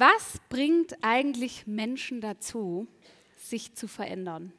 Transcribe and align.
Was 0.00 0.38
bringt 0.48 0.96
eigentlich 1.02 1.66
Menschen 1.66 2.20
dazu, 2.20 2.86
sich 3.36 3.74
zu 3.74 3.88
verändern? 3.88 4.52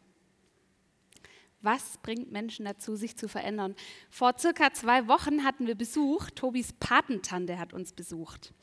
Was 1.62 1.98
bringt 2.00 2.30
Menschen 2.30 2.66
dazu, 2.66 2.98
sich 2.98 3.16
zu 3.16 3.30
verändern? 3.30 3.74
Vor 4.10 4.38
circa 4.38 4.74
zwei 4.74 5.08
Wochen 5.08 5.46
hatten 5.46 5.66
wir 5.66 5.76
Besuch. 5.76 6.30
Tobis 6.32 6.74
Patentante 6.74 7.58
hat 7.58 7.72
uns 7.72 7.94
besucht. 7.94 8.54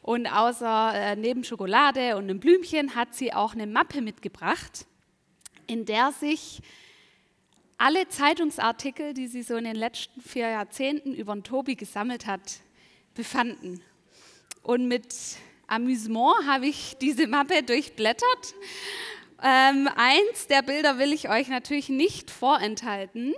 Und 0.00 0.26
außer 0.26 0.94
äh, 0.94 1.16
neben 1.16 1.44
Schokolade 1.44 2.16
und 2.16 2.24
einem 2.24 2.40
Blümchen 2.40 2.94
hat 2.94 3.14
sie 3.14 3.34
auch 3.34 3.52
eine 3.52 3.66
Mappe 3.66 4.00
mitgebracht, 4.00 4.86
in 5.66 5.84
der 5.84 6.10
sich 6.12 6.62
alle 7.76 8.08
Zeitungsartikel, 8.08 9.12
die 9.12 9.26
sie 9.26 9.42
so 9.42 9.56
in 9.56 9.64
den 9.64 9.76
letzten 9.76 10.22
vier 10.22 10.48
Jahrzehnten 10.48 11.12
über 11.12 11.34
den 11.34 11.44
Tobi 11.44 11.74
gesammelt 11.74 12.26
hat, 12.26 12.60
befanden. 13.12 13.82
Und 14.62 14.88
mit 14.88 15.14
Amüsement 15.66 16.46
habe 16.46 16.66
ich 16.66 16.96
diese 17.00 17.26
Mappe 17.26 17.62
durchblättert. 17.62 18.54
Ähm, 19.42 19.88
eins 19.96 20.46
der 20.46 20.62
Bilder 20.62 20.98
will 20.98 21.12
ich 21.12 21.28
euch 21.28 21.48
natürlich 21.48 21.88
nicht 21.88 22.30
vorenthalten. 22.30 23.34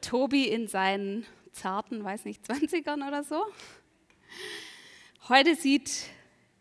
Tobi 0.00 0.48
in 0.48 0.68
seinen 0.68 1.26
zarten, 1.52 2.02
weiß 2.02 2.24
nicht, 2.24 2.42
20ern 2.44 3.06
oder 3.06 3.24
so. 3.24 3.44
Heute 5.28 5.54
sieht 5.54 6.06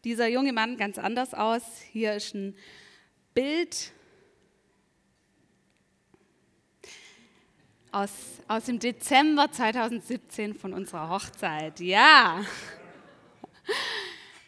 dieser 0.04 0.28
junge 0.28 0.54
Mann 0.54 0.78
ganz 0.78 0.98
anders 0.98 1.34
aus. 1.34 1.64
Hier 1.92 2.16
ist 2.16 2.34
ein 2.34 2.56
Bild 3.34 3.94
aus, 7.92 8.12
aus 8.48 8.66
dem 8.66 8.80
Dezember 8.80 9.52
2017 9.52 10.54
von 10.54 10.74
unserer 10.74 11.10
Hochzeit. 11.10 11.80
Ja, 11.80 12.44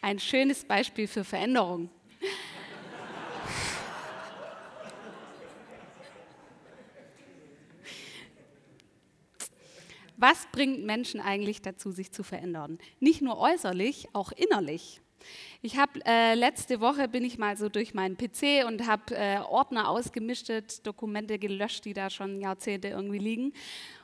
ein 0.02 0.18
schönes 0.18 0.64
Beispiel 0.64 1.06
für 1.06 1.24
Veränderung. 1.24 1.90
Was 10.16 10.46
bringt 10.52 10.84
Menschen 10.84 11.18
eigentlich 11.18 11.62
dazu, 11.62 11.92
sich 11.92 12.12
zu 12.12 12.22
verändern? 12.22 12.78
Nicht 12.98 13.22
nur 13.22 13.38
äußerlich, 13.38 14.08
auch 14.12 14.32
innerlich. 14.32 15.00
Ich 15.62 15.76
habe 15.76 16.00
äh, 16.06 16.34
letzte 16.34 16.80
Woche 16.80 17.06
bin 17.06 17.22
ich 17.22 17.36
mal 17.36 17.54
so 17.58 17.68
durch 17.68 17.92
meinen 17.92 18.16
PC 18.16 18.66
und 18.66 18.86
habe 18.86 19.14
äh, 19.14 19.40
Ordner 19.40 19.90
ausgemischtet, 19.90 20.86
Dokumente 20.86 21.38
gelöscht, 21.38 21.84
die 21.84 21.92
da 21.92 22.08
schon 22.08 22.40
Jahrzehnte 22.40 22.88
irgendwie 22.88 23.18
liegen 23.18 23.52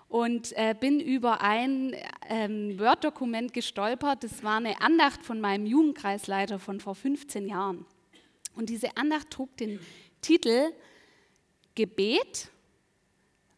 und 0.09 0.53
äh, 0.53 0.75
bin 0.79 1.01
über 1.01 1.41
ein 1.41 1.97
ähm, 2.29 2.79
Word-Dokument 2.79 3.55
gestolpert. 3.55 4.23
Das 4.23 4.43
war 4.43 4.59
eine 4.59 4.83
Andacht 4.83 5.23
von 5.25 5.41
meinem 5.41 5.65
Jugendkreisleiter 5.65 6.59
von 6.59 6.79
vor 6.79 6.95
15 6.95 7.49
Jahren. 7.49 7.87
Und 8.55 8.69
diese 8.69 8.95
Andacht 8.99 9.31
trug 9.31 9.57
den 9.57 9.81
Titel 10.21 10.73
Gebet. 11.75 12.51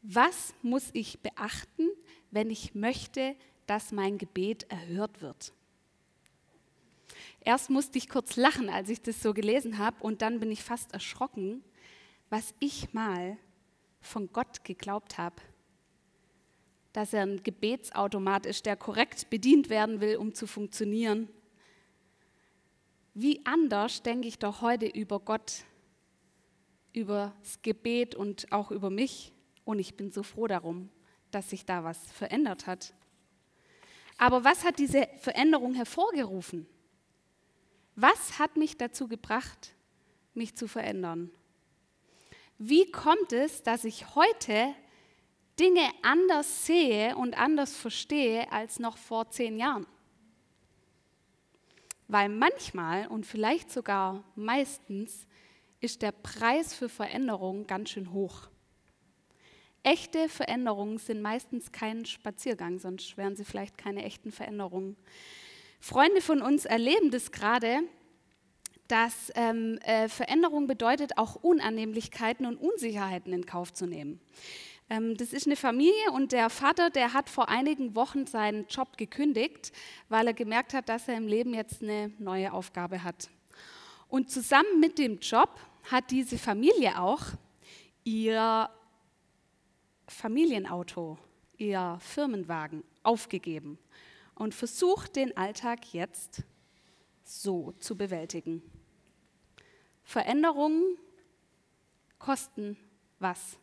Was 0.02 0.54
muss 0.62 0.90
ich 0.92 1.18
beachten, 1.18 1.88
wenn 2.30 2.50
ich 2.50 2.76
möchte, 2.76 3.34
dass 3.66 3.90
mein 3.90 4.18
Gebet 4.18 4.70
erhört 4.70 5.20
wird? 5.20 5.52
Erst 7.40 7.70
musste 7.70 7.98
ich 7.98 8.08
kurz 8.08 8.36
lachen, 8.36 8.68
als 8.68 8.88
ich 8.88 9.00
das 9.00 9.22
so 9.22 9.32
gelesen 9.32 9.78
habe, 9.78 10.02
und 10.02 10.22
dann 10.22 10.40
bin 10.40 10.50
ich 10.50 10.62
fast 10.62 10.92
erschrocken, 10.92 11.62
was 12.30 12.54
ich 12.60 12.92
mal 12.92 13.38
von 14.00 14.32
Gott 14.32 14.64
geglaubt 14.64 15.18
habe, 15.18 15.36
dass 16.92 17.12
er 17.12 17.22
ein 17.22 17.42
Gebetsautomat 17.42 18.46
ist, 18.46 18.66
der 18.66 18.76
korrekt 18.76 19.30
bedient 19.30 19.70
werden 19.70 20.00
will, 20.00 20.16
um 20.16 20.34
zu 20.34 20.46
funktionieren. 20.46 21.28
Wie 23.14 23.44
anders 23.46 24.02
denke 24.02 24.28
ich 24.28 24.38
doch 24.38 24.60
heute 24.62 24.86
über 24.86 25.20
Gott, 25.20 25.64
über 26.92 27.34
das 27.42 27.62
Gebet 27.62 28.14
und 28.14 28.50
auch 28.52 28.70
über 28.70 28.90
mich. 28.90 29.32
Und 29.64 29.78
ich 29.78 29.96
bin 29.96 30.10
so 30.10 30.22
froh 30.22 30.46
darum, 30.46 30.88
dass 31.30 31.50
sich 31.50 31.64
da 31.64 31.84
was 31.84 31.98
verändert 32.12 32.66
hat. 32.66 32.94
Aber 34.16 34.44
was 34.44 34.64
hat 34.64 34.78
diese 34.78 35.08
Veränderung 35.18 35.74
hervorgerufen? 35.74 36.66
Was 38.00 38.38
hat 38.38 38.56
mich 38.56 38.76
dazu 38.76 39.08
gebracht, 39.08 39.74
mich 40.32 40.54
zu 40.54 40.68
verändern? 40.68 41.32
Wie 42.56 42.88
kommt 42.92 43.32
es, 43.32 43.64
dass 43.64 43.82
ich 43.82 44.14
heute 44.14 44.72
Dinge 45.58 45.82
anders 46.02 46.64
sehe 46.64 47.16
und 47.16 47.36
anders 47.36 47.74
verstehe 47.76 48.52
als 48.52 48.78
noch 48.78 48.96
vor 48.98 49.30
zehn 49.30 49.58
Jahren? 49.58 49.84
Weil 52.06 52.28
manchmal 52.28 53.08
und 53.08 53.26
vielleicht 53.26 53.72
sogar 53.72 54.22
meistens 54.36 55.26
ist 55.80 56.00
der 56.02 56.12
Preis 56.12 56.74
für 56.74 56.88
Veränderung 56.88 57.66
ganz 57.66 57.90
schön 57.90 58.12
hoch. 58.12 58.46
Echte 59.82 60.28
Veränderungen 60.28 60.98
sind 60.98 61.20
meistens 61.20 61.72
kein 61.72 62.06
Spaziergang, 62.06 62.78
sonst 62.78 63.16
wären 63.16 63.34
sie 63.34 63.44
vielleicht 63.44 63.76
keine 63.76 64.04
echten 64.04 64.30
Veränderungen. 64.30 64.96
Freunde 65.80 66.20
von 66.20 66.42
uns 66.42 66.64
erleben 66.64 67.10
das 67.10 67.30
gerade, 67.30 67.80
dass 68.88 69.30
ähm, 69.34 69.78
äh, 69.82 70.08
Veränderung 70.08 70.66
bedeutet, 70.66 71.18
auch 71.18 71.36
Unannehmlichkeiten 71.36 72.46
und 72.46 72.56
Unsicherheiten 72.56 73.32
in 73.32 73.46
Kauf 73.46 73.72
zu 73.72 73.86
nehmen. 73.86 74.20
Ähm, 74.90 75.16
das 75.16 75.32
ist 75.32 75.46
eine 75.46 75.56
Familie 75.56 76.12
und 76.12 76.32
der 76.32 76.48
Vater, 76.50 76.90
der 76.90 77.12
hat 77.12 77.28
vor 77.28 77.48
einigen 77.48 77.94
Wochen 77.94 78.26
seinen 78.26 78.66
Job 78.68 78.96
gekündigt, 78.96 79.72
weil 80.08 80.26
er 80.26 80.34
gemerkt 80.34 80.72
hat, 80.72 80.88
dass 80.88 81.06
er 81.06 81.16
im 81.16 81.28
Leben 81.28 81.52
jetzt 81.52 81.82
eine 81.82 82.10
neue 82.18 82.52
Aufgabe 82.52 83.04
hat. 83.04 83.28
Und 84.08 84.30
zusammen 84.30 84.80
mit 84.80 84.98
dem 84.98 85.18
Job 85.18 85.60
hat 85.90 86.10
diese 86.10 86.38
Familie 86.38 86.98
auch 86.98 87.22
ihr 88.04 88.70
Familienauto, 90.06 91.18
ihr 91.58 91.98
Firmenwagen 92.00 92.82
aufgegeben 93.02 93.78
und 94.38 94.54
versucht 94.54 95.16
den 95.16 95.36
Alltag 95.36 95.92
jetzt 95.92 96.44
so 97.24 97.72
zu 97.80 97.96
bewältigen. 97.96 98.62
Veränderungen 100.04 100.96
kosten 102.18 102.76
was. 103.18 103.58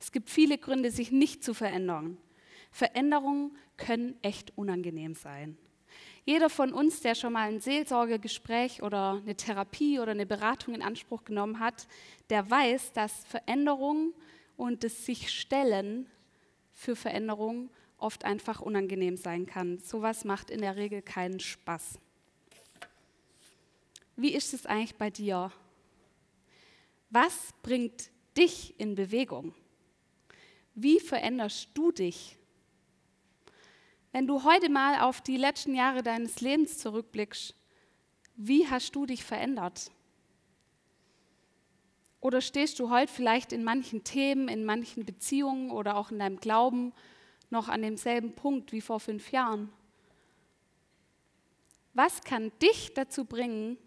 Es 0.00 0.12
gibt 0.12 0.30
viele 0.30 0.58
Gründe, 0.58 0.90
sich 0.90 1.12
nicht 1.12 1.44
zu 1.44 1.54
verändern. 1.54 2.18
Veränderungen 2.70 3.56
können 3.76 4.18
echt 4.22 4.56
unangenehm 4.56 5.14
sein. 5.14 5.56
Jeder 6.24 6.50
von 6.50 6.72
uns, 6.72 7.00
der 7.02 7.14
schon 7.14 7.34
mal 7.34 7.48
ein 7.48 7.60
Seelsorgegespräch 7.60 8.82
oder 8.82 9.20
eine 9.22 9.36
Therapie 9.36 10.00
oder 10.00 10.10
eine 10.10 10.26
Beratung 10.26 10.74
in 10.74 10.82
Anspruch 10.82 11.24
genommen 11.24 11.60
hat, 11.60 11.86
der 12.30 12.50
weiß, 12.50 12.92
dass 12.92 13.24
Veränderung 13.26 14.12
und 14.56 14.84
das 14.84 15.06
sich 15.06 15.30
stellen 15.30 16.10
für 16.72 16.96
Veränderung 16.96 17.70
oft 17.98 18.24
einfach 18.24 18.60
unangenehm 18.60 19.16
sein 19.16 19.46
kann. 19.46 19.78
Sowas 19.78 20.24
macht 20.24 20.50
in 20.50 20.60
der 20.60 20.76
Regel 20.76 21.02
keinen 21.02 21.40
Spaß. 21.40 21.98
Wie 24.16 24.34
ist 24.34 24.54
es 24.54 24.66
eigentlich 24.66 24.96
bei 24.96 25.10
dir? 25.10 25.52
Was 27.10 27.52
bringt 27.62 28.10
dich 28.36 28.78
in 28.78 28.94
Bewegung? 28.94 29.54
Wie 30.74 31.00
veränderst 31.00 31.70
du 31.74 31.92
dich? 31.92 32.36
Wenn 34.12 34.26
du 34.26 34.44
heute 34.44 34.70
mal 34.70 35.00
auf 35.00 35.20
die 35.20 35.36
letzten 35.36 35.74
Jahre 35.74 36.02
deines 36.02 36.40
Lebens 36.40 36.78
zurückblickst, 36.78 37.54
wie 38.36 38.66
hast 38.66 38.94
du 38.94 39.06
dich 39.06 39.24
verändert? 39.24 39.90
Oder 42.20 42.40
stehst 42.40 42.78
du 42.78 42.90
heute 42.90 43.12
vielleicht 43.12 43.52
in 43.52 43.62
manchen 43.62 44.04
Themen, 44.04 44.48
in 44.48 44.64
manchen 44.64 45.04
Beziehungen 45.04 45.70
oder 45.70 45.96
auch 45.96 46.10
in 46.10 46.18
deinem 46.18 46.40
Glauben 46.40 46.92
noch 47.50 47.68
an 47.68 47.82
demselben 47.82 48.34
Punkt 48.34 48.72
wie 48.72 48.80
vor 48.80 49.00
fünf 49.00 49.32
Jahren? 49.32 49.72
Was 51.94 52.22
kann 52.22 52.52
dich 52.60 52.92
dazu 52.94 53.24
bringen, 53.24 53.78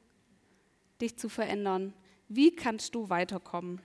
dich 1.02 1.18
zu 1.18 1.30
verändern? 1.30 1.94
Wie 2.28 2.56
kannst 2.56 2.96
du 2.96 3.10
weiterkommen? 3.10 3.82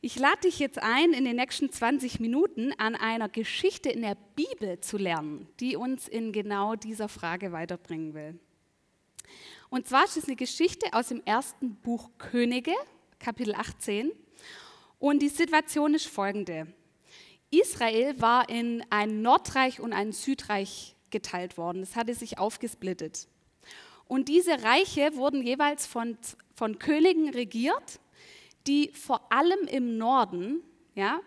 Ich 0.00 0.16
lade 0.16 0.42
dich 0.42 0.60
jetzt 0.60 0.80
ein, 0.80 1.12
in 1.12 1.24
den 1.24 1.36
nächsten 1.36 1.72
20 1.72 2.20
Minuten 2.20 2.72
an 2.78 2.94
einer 2.94 3.28
Geschichte 3.28 3.90
in 3.90 4.02
der 4.02 4.16
Bibel 4.36 4.80
zu 4.80 4.96
lernen, 4.96 5.48
die 5.58 5.74
uns 5.74 6.06
in 6.06 6.32
genau 6.32 6.76
dieser 6.76 7.08
Frage 7.08 7.50
weiterbringen 7.50 8.14
will. 8.14 8.38
Und 9.70 9.88
zwar 9.88 10.04
ist 10.04 10.16
es 10.16 10.26
eine 10.26 10.36
Geschichte 10.36 10.86
aus 10.92 11.08
dem 11.08 11.22
ersten 11.24 11.74
Buch 11.76 12.10
Könige, 12.16 12.74
Kapitel 13.18 13.54
18. 13.54 14.12
Und 15.00 15.20
die 15.20 15.28
Situation 15.28 15.94
ist 15.94 16.06
folgende. 16.06 16.72
Israel 17.50 18.20
war 18.20 18.48
in 18.48 18.84
ein 18.90 19.22
Nordreich 19.22 19.80
und 19.80 19.92
ein 19.92 20.12
Südreich 20.12 20.94
geteilt 21.10 21.56
worden. 21.56 21.82
Es 21.82 21.96
hatte 21.96 22.14
sich 22.14 22.38
aufgesplittet. 22.38 23.28
Und 24.06 24.28
diese 24.28 24.62
Reiche 24.62 25.16
wurden 25.16 25.42
jeweils 25.42 25.86
von, 25.86 26.16
von 26.54 26.78
Königen 26.78 27.30
regiert, 27.30 28.00
die 28.66 28.90
vor 28.92 29.32
allem 29.32 29.66
im 29.66 29.96
Norden 29.96 30.62
ja, 30.94 31.20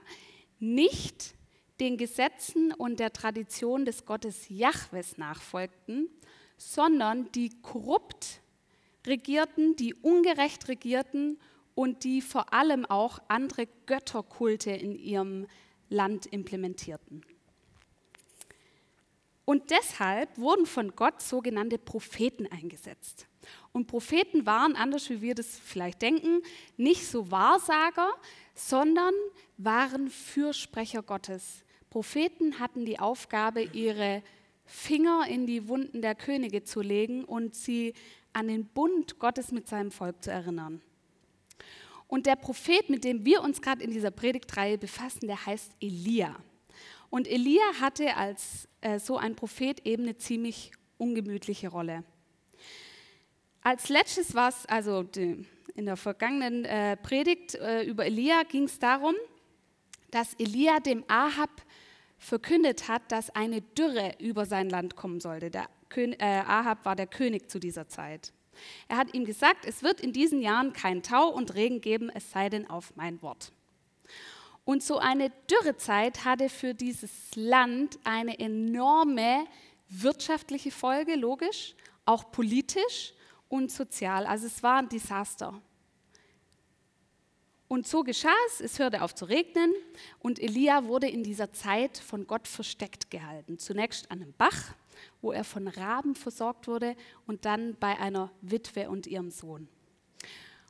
nicht 0.60 1.36
den 1.80 1.98
Gesetzen 1.98 2.72
und 2.74 3.00
der 3.00 3.14
Tradition 3.14 3.86
des 3.86 4.06
Gottes 4.06 4.50
Jahwes 4.50 5.18
nachfolgten, 5.18 6.10
sondern 6.58 7.32
die 7.32 7.50
korrupt 7.62 8.42
regierten, 9.08 9.76
die 9.76 9.96
ungerecht 9.96 10.68
regierten 10.68 11.40
und 11.74 12.04
die 12.04 12.22
vor 12.22 12.54
allem 12.54 12.86
auch 12.86 13.20
andere 13.28 13.68
Götterkulte 13.88 14.70
in 14.70 14.96
ihrem 14.96 15.48
Land 15.92 16.26
implementierten. 16.26 17.24
Und 19.46 19.70
deshalb 19.70 20.38
wurden 20.38 20.66
von 20.66 20.96
Gott 20.96 21.22
sogenannte 21.22 21.78
Propheten 21.78 22.48
eingesetzt. 22.48 23.28
Und 23.74 23.88
Propheten 23.88 24.46
waren, 24.46 24.76
anders 24.76 25.10
wie 25.10 25.22
wir 25.22 25.36
das 25.36 25.60
vielleicht 25.60 26.02
denken, 26.02 26.42
nicht 26.78 27.06
so 27.06 27.32
Wahrsager, 27.32 28.12
sondern 28.56 29.14
waren 29.58 30.10
Fürsprecher 30.10 31.04
Gottes. 31.04 31.64
Propheten 31.90 32.60
hatten 32.60 32.86
die 32.86 33.00
Aufgabe, 33.00 33.62
ihre 33.62 34.24
Finger 34.66 35.26
in 35.28 35.46
die 35.46 35.68
Wunden 35.68 36.02
der 36.02 36.16
Könige 36.16 36.64
zu 36.64 36.82
legen 36.82 37.26
und 37.26 37.56
sie 37.56 37.94
an 38.32 38.48
den 38.48 38.66
Bund 38.66 39.20
Gottes 39.20 39.52
mit 39.52 39.68
seinem 39.68 39.92
Volk 39.92 40.24
zu 40.24 40.32
erinnern. 40.32 40.82
Und 42.12 42.26
der 42.26 42.36
Prophet, 42.36 42.90
mit 42.90 43.06
dem 43.06 43.24
wir 43.24 43.42
uns 43.42 43.62
gerade 43.62 43.82
in 43.82 43.90
dieser 43.90 44.12
Predigtreihe 44.12 44.78
befassen, 44.78 45.28
der 45.28 45.46
heißt 45.46 45.72
Elia. 45.80 46.36
Und 47.10 47.26
Elia 47.26 47.64
hatte 47.80 48.18
als 48.18 48.68
äh, 48.82 49.00
so 49.00 49.16
ein 49.16 49.38
Prophet 49.38 49.86
eben 49.86 50.04
eine 50.04 50.18
ziemlich 50.18 50.74
ungemütliche 50.98 51.70
Rolle. 51.70 52.04
Als 53.62 53.88
letztes 53.88 54.36
war 54.36 54.50
es, 54.50 54.66
also 54.66 55.04
die, 55.04 55.46
in 55.74 55.86
der 55.86 55.96
vergangenen 55.96 56.66
äh, 56.66 56.98
Predigt 56.98 57.56
äh, 57.56 57.84
über 57.84 58.06
Elia 58.06 58.44
ging 58.44 58.66
es 58.66 58.78
darum, 58.78 59.16
dass 60.10 60.34
Elia 60.34 60.82
dem 60.82 61.06
Ahab 61.08 61.62
verkündet 62.18 62.90
hat, 62.90 63.10
dass 63.10 63.30
eine 63.30 63.62
Dürre 63.62 64.16
über 64.20 64.46
sein 64.46 64.70
Land 64.70 64.98
kommen 64.98 65.22
sollte. 65.22 65.50
Der 65.50 65.70
Kön 65.88 66.12
äh, 66.20 66.44
Ahab 66.46 66.84
war 66.84 66.98
der 66.98 67.08
König 67.08 67.50
zu 67.50 67.58
dieser 67.58 67.88
Zeit. 67.88 68.34
Er 68.88 68.98
hat 68.98 69.14
ihm 69.14 69.26
gesagt, 69.26 69.66
es 69.66 69.84
wird 69.84 70.02
in 70.02 70.14
diesen 70.14 70.42
Jahren 70.42 70.74
kein 70.74 71.04
Tau 71.04 71.30
und 71.30 71.56
Regen 71.56 71.82
geben, 71.82 72.10
es 72.14 72.32
sei 72.32 72.50
denn 72.50 72.70
auf 72.70 72.96
mein 72.96 73.22
Wort. 73.22 73.52
Und 74.64 74.84
so 74.84 75.00
eine 75.00 75.32
Dürrezeit 75.50 76.24
hatte 76.24 76.50
für 76.50 76.74
dieses 76.74 77.12
Land 77.36 77.98
eine 78.04 78.40
enorme 78.40 79.46
wirtschaftliche 79.90 80.72
Folge, 80.72 81.16
logisch, 81.16 81.76
auch 82.06 82.32
politisch 82.32 83.14
und 83.50 83.72
sozial. 83.72 84.26
Also 84.26 84.48
es 84.48 84.64
war 84.64 84.78
ein 84.78 84.90
Desaster. 84.90 85.62
Und 87.68 87.88
so 87.88 88.04
geschah 88.04 88.36
es, 88.48 88.60
es 88.60 88.80
hörte 88.80 89.02
auf 89.02 89.16
zu 89.16 89.26
regnen 89.26 89.74
und 90.20 90.40
Elia 90.40 90.86
wurde 90.86 91.08
in 91.08 91.24
dieser 91.24 91.54
Zeit 91.54 91.98
von 91.98 92.28
Gott 92.28 92.48
versteckt 92.48 93.10
gehalten. 93.10 93.58
Zunächst 93.58 94.12
an 94.12 94.22
einem 94.22 94.34
Bach, 94.34 94.74
wo 95.22 95.32
er 95.32 95.44
von 95.44 95.68
Raben 95.68 96.16
versorgt 96.16 96.68
wurde 96.68 96.96
und 97.28 97.46
dann 97.46 97.76
bei 97.80 98.00
einer 98.00 98.32
Witwe 98.42 98.90
und 98.90 99.08
ihrem 99.08 99.32
Sohn. 99.32 99.68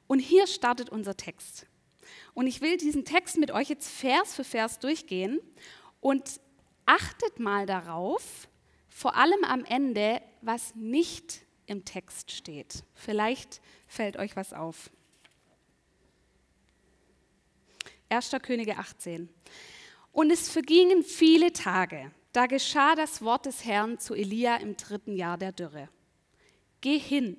Und 0.08 0.20
hier 0.20 0.48
startet 0.48 0.90
unser 0.90 1.16
Text. 1.16 1.66
Und 2.34 2.48
ich 2.48 2.62
will 2.62 2.78
diesen 2.78 3.06
Text 3.06 3.38
mit 3.38 3.52
euch 3.52 3.70
jetzt 3.70 3.90
Vers 3.90 4.36
für 4.36 4.44
Vers 4.44 4.80
durchgehen 4.80 5.40
und 6.00 6.42
achtet 6.86 7.40
mal 7.40 7.66
darauf, 7.66 8.48
vor 8.90 9.16
allem 9.16 9.44
am 9.44 9.64
Ende, 9.64 10.22
was 10.42 10.76
nicht 10.76 11.46
im 11.66 11.86
Text 11.86 12.32
steht. 12.32 12.84
Vielleicht 12.94 13.62
fällt 13.88 14.18
euch 14.18 14.36
was 14.36 14.54
auf. 14.54 14.90
1. 18.10 18.32
Könige 18.42 18.78
18. 18.78 19.30
Und 20.12 20.32
es 20.32 20.50
vergingen 20.50 21.04
viele 21.04 21.54
Tage. 21.54 22.12
Da 22.32 22.46
geschah 22.46 22.96
das 22.96 23.22
Wort 23.22 23.46
des 23.46 23.66
Herrn 23.66 24.00
zu 24.00 24.14
Elia 24.14 24.58
im 24.58 24.78
dritten 24.78 25.16
Jahr 25.16 25.38
der 25.38 25.52
Dürre. 25.52 25.90
Geh 26.80 26.98
hin, 26.98 27.38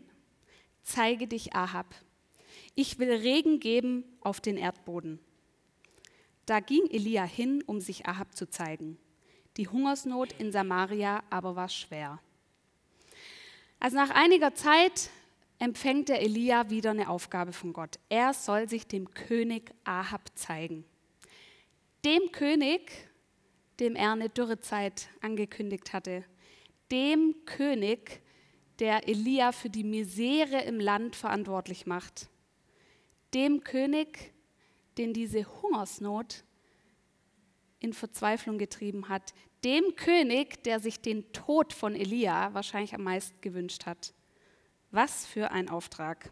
zeige 0.82 1.26
dich 1.26 1.54
Ahab 1.54 1.94
ich 2.74 2.98
will 2.98 3.12
Regen 3.12 3.60
geben 3.60 4.04
auf 4.20 4.40
den 4.40 4.56
Erdboden. 4.56 5.18
Da 6.46 6.60
ging 6.60 6.88
Elia 6.90 7.24
hin, 7.24 7.62
um 7.66 7.80
sich 7.80 8.06
Ahab 8.06 8.34
zu 8.34 8.48
zeigen. 8.48 8.98
Die 9.56 9.68
Hungersnot 9.68 10.32
in 10.32 10.50
Samaria 10.50 11.22
aber 11.30 11.54
war 11.56 11.68
schwer. 11.68 12.20
Also 13.78 13.96
nach 13.96 14.10
einiger 14.10 14.54
Zeit 14.54 15.10
empfängt 15.58 16.08
der 16.08 16.22
Elia 16.22 16.70
wieder 16.70 16.90
eine 16.90 17.08
Aufgabe 17.08 17.52
von 17.52 17.72
Gott. 17.72 17.98
Er 18.08 18.32
soll 18.32 18.68
sich 18.68 18.86
dem 18.86 19.12
König 19.12 19.72
Ahab 19.84 20.30
zeigen. 20.34 20.84
Dem 22.04 22.32
König, 22.32 23.08
dem 23.82 23.96
er 23.96 24.12
eine 24.12 24.28
Dürrezeit 24.28 25.08
angekündigt 25.20 25.92
hatte. 25.92 26.24
Dem 26.92 27.34
König, 27.44 28.22
der 28.78 29.08
Elia 29.08 29.50
für 29.50 29.70
die 29.70 29.82
Misere 29.82 30.62
im 30.62 30.78
Land 30.78 31.16
verantwortlich 31.16 31.84
macht 31.84 32.30
dem 33.34 33.64
König, 33.64 34.32
den 34.98 35.12
diese 35.12 35.44
Hungersnot 35.62 36.44
in 37.80 37.92
Verzweiflung 37.92 38.58
getrieben 38.58 39.08
hat, 39.08 39.34
dem 39.64 39.96
König, 39.96 40.62
der 40.64 40.80
sich 40.80 41.00
den 41.00 41.32
Tod 41.32 41.72
von 41.72 41.96
Elia 41.96 42.52
wahrscheinlich 42.54 42.94
am 42.94 43.02
meisten 43.02 43.40
gewünscht 43.40 43.86
hat. 43.86 44.12
Was 44.90 45.26
für 45.26 45.50
ein 45.50 45.68
Auftrag. 45.68 46.30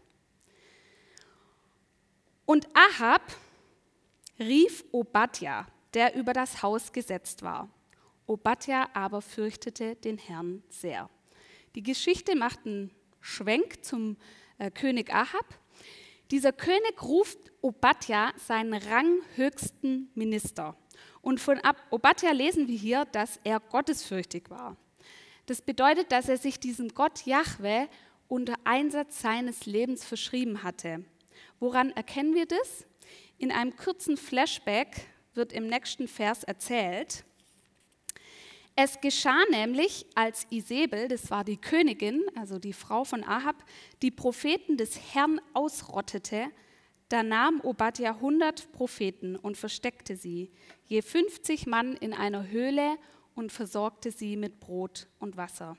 Und 2.45 2.67
Ahab 2.73 3.21
rief 4.39 4.85
Obadja, 4.91 5.67
der 5.93 6.15
über 6.15 6.33
das 6.33 6.61
Haus 6.63 6.91
gesetzt 6.91 7.43
war. 7.43 7.69
Obadja 8.27 8.89
aber 8.93 9.21
fürchtete 9.21 9.95
den 9.95 10.17
Herrn 10.17 10.63
sehr. 10.69 11.09
Die 11.75 11.83
Geschichte 11.83 12.35
macht 12.35 12.65
einen 12.65 12.91
Schwenk 13.19 13.83
zum 13.83 14.17
äh, 14.57 14.71
König 14.71 15.13
Ahab 15.13 15.45
dieser 16.31 16.53
König 16.53 17.03
ruft 17.03 17.37
Obadja 17.61 18.31
seinen 18.37 18.73
ranghöchsten 18.73 20.09
Minister. 20.15 20.77
Und 21.21 21.41
von 21.41 21.59
Obadja 21.89 22.31
lesen 22.31 22.69
wir 22.69 22.77
hier, 22.77 23.03
dass 23.03 23.37
er 23.43 23.59
gottesfürchtig 23.59 24.49
war. 24.49 24.77
Das 25.47 25.61
bedeutet, 25.61 26.13
dass 26.13 26.29
er 26.29 26.37
sich 26.37 26.57
diesem 26.57 26.93
Gott 26.93 27.25
Jahwe 27.25 27.89
unter 28.29 28.55
Einsatz 28.63 29.21
seines 29.21 29.65
Lebens 29.65 30.05
verschrieben 30.05 30.63
hatte. 30.63 31.03
Woran 31.59 31.91
erkennen 31.91 32.33
wir 32.33 32.45
das? 32.45 32.85
In 33.37 33.51
einem 33.51 33.75
kurzen 33.75 34.15
Flashback 34.15 35.07
wird 35.33 35.53
im 35.53 35.67
nächsten 35.67 36.07
Vers 36.07 36.43
erzählt, 36.43 37.23
es 38.75 39.01
geschah 39.01 39.43
nämlich, 39.51 40.05
als 40.15 40.47
Isabel, 40.49 41.09
das 41.09 41.29
war 41.29 41.43
die 41.43 41.57
Königin, 41.57 42.23
also 42.35 42.57
die 42.57 42.73
Frau 42.73 43.03
von 43.03 43.23
Ahab, 43.23 43.63
die 44.01 44.11
Propheten 44.11 44.77
des 44.77 45.13
Herrn 45.13 45.41
ausrottete, 45.53 46.45
da 47.09 47.23
nahm 47.23 47.59
Obadja 47.61 48.11
100 48.11 48.71
Propheten 48.71 49.35
und 49.35 49.57
versteckte 49.57 50.15
sie, 50.15 50.51
je 50.85 51.01
50 51.01 51.67
Mann 51.67 51.95
in 51.97 52.13
einer 52.13 52.47
Höhle 52.47 52.95
und 53.35 53.51
versorgte 53.51 54.11
sie 54.11 54.37
mit 54.37 54.61
Brot 54.61 55.07
und 55.19 55.35
Wasser. 55.35 55.77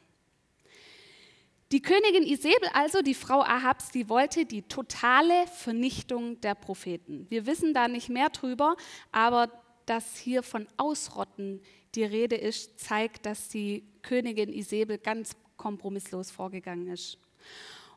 Die 1.73 1.81
Königin 1.81 2.25
Isabel, 2.25 2.69
also 2.75 3.00
die 3.00 3.14
Frau 3.14 3.41
Ahabs, 3.41 3.91
die 3.93 4.11
wollte 4.11 4.45
die 4.45 4.61
totale 4.61 5.47
Vernichtung 5.47 6.38
der 6.43 6.55
Propheten. 6.55 7.26
Wir 7.31 7.47
wissen 7.47 7.73
da 7.73 7.88
nicht 7.88 8.11
mehr 8.11 8.29
drüber, 8.29 8.76
aber 9.11 9.50
dass 9.87 10.19
hier 10.19 10.43
von 10.43 10.69
Ausrotten 10.76 11.62
die 11.95 12.05
Rede 12.05 12.37
ist, 12.37 12.79
zeigt, 12.79 13.25
dass 13.25 13.49
die 13.49 13.85
Königin 14.02 14.52
Isabel 14.52 14.99
ganz 14.99 15.35
kompromisslos 15.57 16.31
vorgegangen 16.31 16.88
ist. 16.88 17.17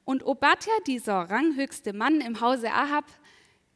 Und 0.06 0.26
Obadja, 0.26 0.74
dieser 0.88 1.30
ranghöchste 1.30 1.92
Mann 1.92 2.22
im 2.22 2.40
Hause 2.40 2.72
Ahab, 2.72 3.06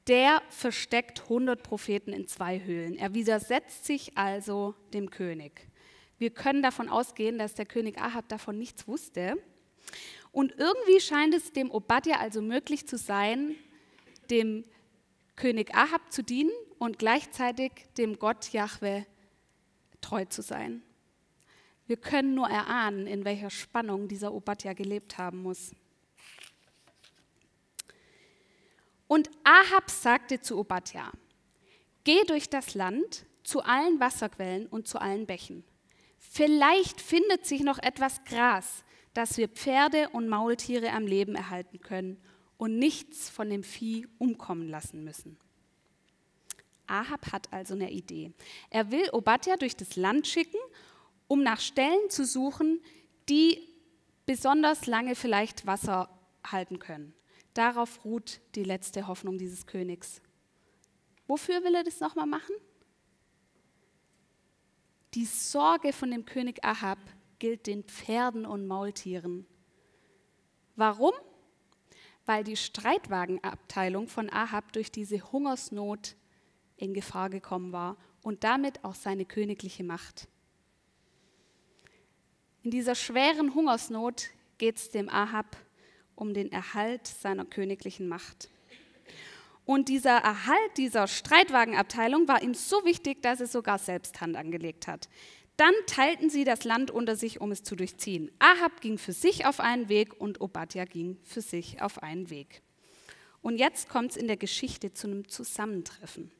der 0.08 0.42
versteckt 0.48 1.24
100 1.24 1.62
Propheten 1.62 2.14
in 2.14 2.26
zwei 2.26 2.64
Höhlen. 2.64 2.96
Er 2.96 3.14
widersetzt 3.14 3.84
sich 3.84 4.18
also 4.18 4.76
dem 4.94 5.10
König. 5.10 5.68
Wir 6.18 6.30
können 6.30 6.64
davon 6.64 6.88
ausgehen, 6.88 7.38
dass 7.38 7.54
der 7.54 7.66
König 7.66 8.00
Ahab 8.00 8.30
davon 8.30 8.58
nichts 8.58 8.88
wusste. 8.88 9.38
Und 10.32 10.54
irgendwie 10.58 11.00
scheint 11.00 11.34
es 11.34 11.52
dem 11.52 11.72
Obadja 11.72 12.18
also 12.20 12.42
möglich 12.42 12.88
zu 12.88 12.98
sein, 12.98 13.56
dem 14.30 14.64
König 15.36 15.74
Ahab 15.74 16.12
zu 16.12 16.24
dienen 16.24 16.52
und 16.78 17.00
gleichzeitig 17.00 17.72
dem 17.98 18.20
Gott 18.20 18.52
Jahwe 18.52 19.06
treu 20.02 20.26
zu 20.26 20.42
sein. 20.42 20.82
Wir 21.88 21.98
können 21.98 22.36
nur 22.36 22.48
erahnen, 22.48 23.08
in 23.08 23.26
welcher 23.26 23.50
Spannung 23.50 24.08
dieser 24.08 24.34
Obadja 24.34 24.74
gelebt 24.74 25.18
haben 25.18 25.42
muss. 25.42 25.72
Und 29.08 29.32
Ahab 29.44 29.90
sagte 29.90 30.40
zu 30.40 30.60
Obadja, 30.60 31.12
geh 32.04 32.24
durch 32.26 32.48
das 32.48 32.76
Land 32.76 33.26
zu 33.44 33.64
allen 33.64 34.00
Wasserquellen 34.00 34.68
und 34.68 34.88
zu 34.88 35.00
allen 35.00 35.26
Bächen. 35.26 35.64
Vielleicht 36.20 37.02
findet 37.02 37.48
sich 37.48 37.62
noch 37.62 37.80
etwas 37.80 38.24
Gras, 38.24 38.84
dass 39.20 39.36
wir 39.36 39.50
Pferde 39.50 40.08
und 40.12 40.30
Maultiere 40.30 40.94
am 40.94 41.06
Leben 41.06 41.36
erhalten 41.36 41.82
können 41.82 42.16
und 42.58 42.80
nichts 42.80 43.30
von 43.30 43.50
dem 43.50 43.64
Vieh 43.64 44.08
umkommen 44.18 44.70
lassen 44.70 45.04
müssen. 45.04 45.38
Ahab 46.88 47.34
hat 47.34 47.52
also 47.52 47.74
eine 47.74 47.92
Idee. 47.92 48.32
Er 48.70 48.92
will 48.92 49.10
Obadja 49.12 49.58
durch 49.58 49.76
das 49.76 49.98
Land 49.98 50.26
schicken, 50.26 50.58
um 51.28 51.44
nach 51.44 51.60
Stellen 51.60 52.10
zu 52.10 52.24
suchen, 52.24 52.80
die 53.28 53.60
besonders 54.26 54.86
lange 54.88 55.16
vielleicht 55.16 55.66
Wasser 55.66 56.10
halten 56.48 56.80
können. 56.80 57.14
Darauf 57.54 58.06
ruht 58.06 58.40
die 58.56 58.64
letzte 58.64 59.06
Hoffnung 59.08 59.38
dieses 59.38 59.66
Königs. 59.66 60.22
Wofür 61.28 61.62
will 61.66 61.76
er 61.76 61.84
das 61.84 62.00
nochmal 62.00 62.26
machen? 62.26 62.56
Die 65.14 65.26
Sorge 65.26 65.92
von 65.92 66.10
dem 66.10 66.24
König 66.26 66.64
Ahab 66.64 67.00
gilt 67.40 67.68
den 67.68 67.84
Pferden 67.84 68.46
und 68.46 68.68
Maultieren. 68.68 69.46
Warum? 70.76 71.14
Weil 72.26 72.44
die 72.44 72.58
Streitwagenabteilung 72.58 74.08
von 74.08 74.30
Ahab 74.30 74.72
durch 74.74 74.92
diese 74.92 75.32
Hungersnot 75.32 76.16
in 76.78 76.94
Gefahr 76.94 77.30
gekommen 77.30 77.72
war 77.72 77.98
und 78.22 78.44
damit 78.44 78.84
auch 78.84 78.96
seine 78.96 79.26
königliche 79.26 79.84
Macht. 79.84 80.28
In 82.62 82.72
dieser 82.72 82.96
schweren 82.96 83.56
Hungersnot 83.56 84.30
geht 84.58 84.78
es 84.78 84.90
dem 84.90 85.10
Ahab 85.10 85.58
um 86.16 86.34
den 86.34 86.52
Erhalt 86.52 87.08
seiner 87.08 87.46
königlichen 87.46 88.08
Macht. 88.08 88.50
Und 89.66 89.88
dieser 89.88 90.18
Erhalt 90.18 90.78
dieser 90.78 91.08
Streitwagenabteilung 91.08 92.28
war 92.28 92.42
ihm 92.42 92.54
so 92.54 92.84
wichtig, 92.86 93.22
dass 93.22 93.40
er 93.40 93.48
sogar 93.48 93.78
selbst 93.78 94.20
Hand 94.20 94.36
angelegt 94.36 94.88
hat. 94.88 95.08
Dann 95.60 95.74
teilten 95.88 96.30
sie 96.30 96.46
das 96.46 96.64
Land 96.64 96.90
unter 96.90 97.18
sich, 97.18 97.42
um 97.42 97.52
es 97.52 97.64
zu 97.64 97.76
durchziehen. 97.76 98.32
Ahab 98.40 98.80
ging 98.80 98.98
für 98.98 99.12
sich 99.12 99.46
auf 99.46 99.60
einen 99.60 99.90
Weg 99.90 100.22
und 100.22 100.40
Obadja 100.40 100.86
ging 100.86 101.18
für 101.26 101.42
sich 101.42 101.82
auf 101.82 102.02
einen 102.02 102.30
Weg. 102.30 102.62
Und 103.42 103.58
jetzt 103.58 103.90
kommt 103.90 104.12
es 104.12 104.18
in 104.18 104.28
der 104.28 104.38
Geschichte 104.38 104.94
zu 104.94 105.08
einem 105.08 105.28
Zusammentreffen. 105.28 106.32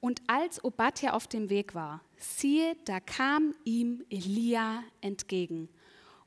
Und 0.00 0.22
als 0.26 0.64
Obadja 0.64 1.12
auf 1.12 1.26
dem 1.26 1.50
Weg 1.50 1.74
war, 1.74 2.00
siehe, 2.16 2.74
da 2.86 2.98
kam 2.98 3.54
ihm 3.64 4.06
Elia 4.08 4.82
entgegen. 5.02 5.68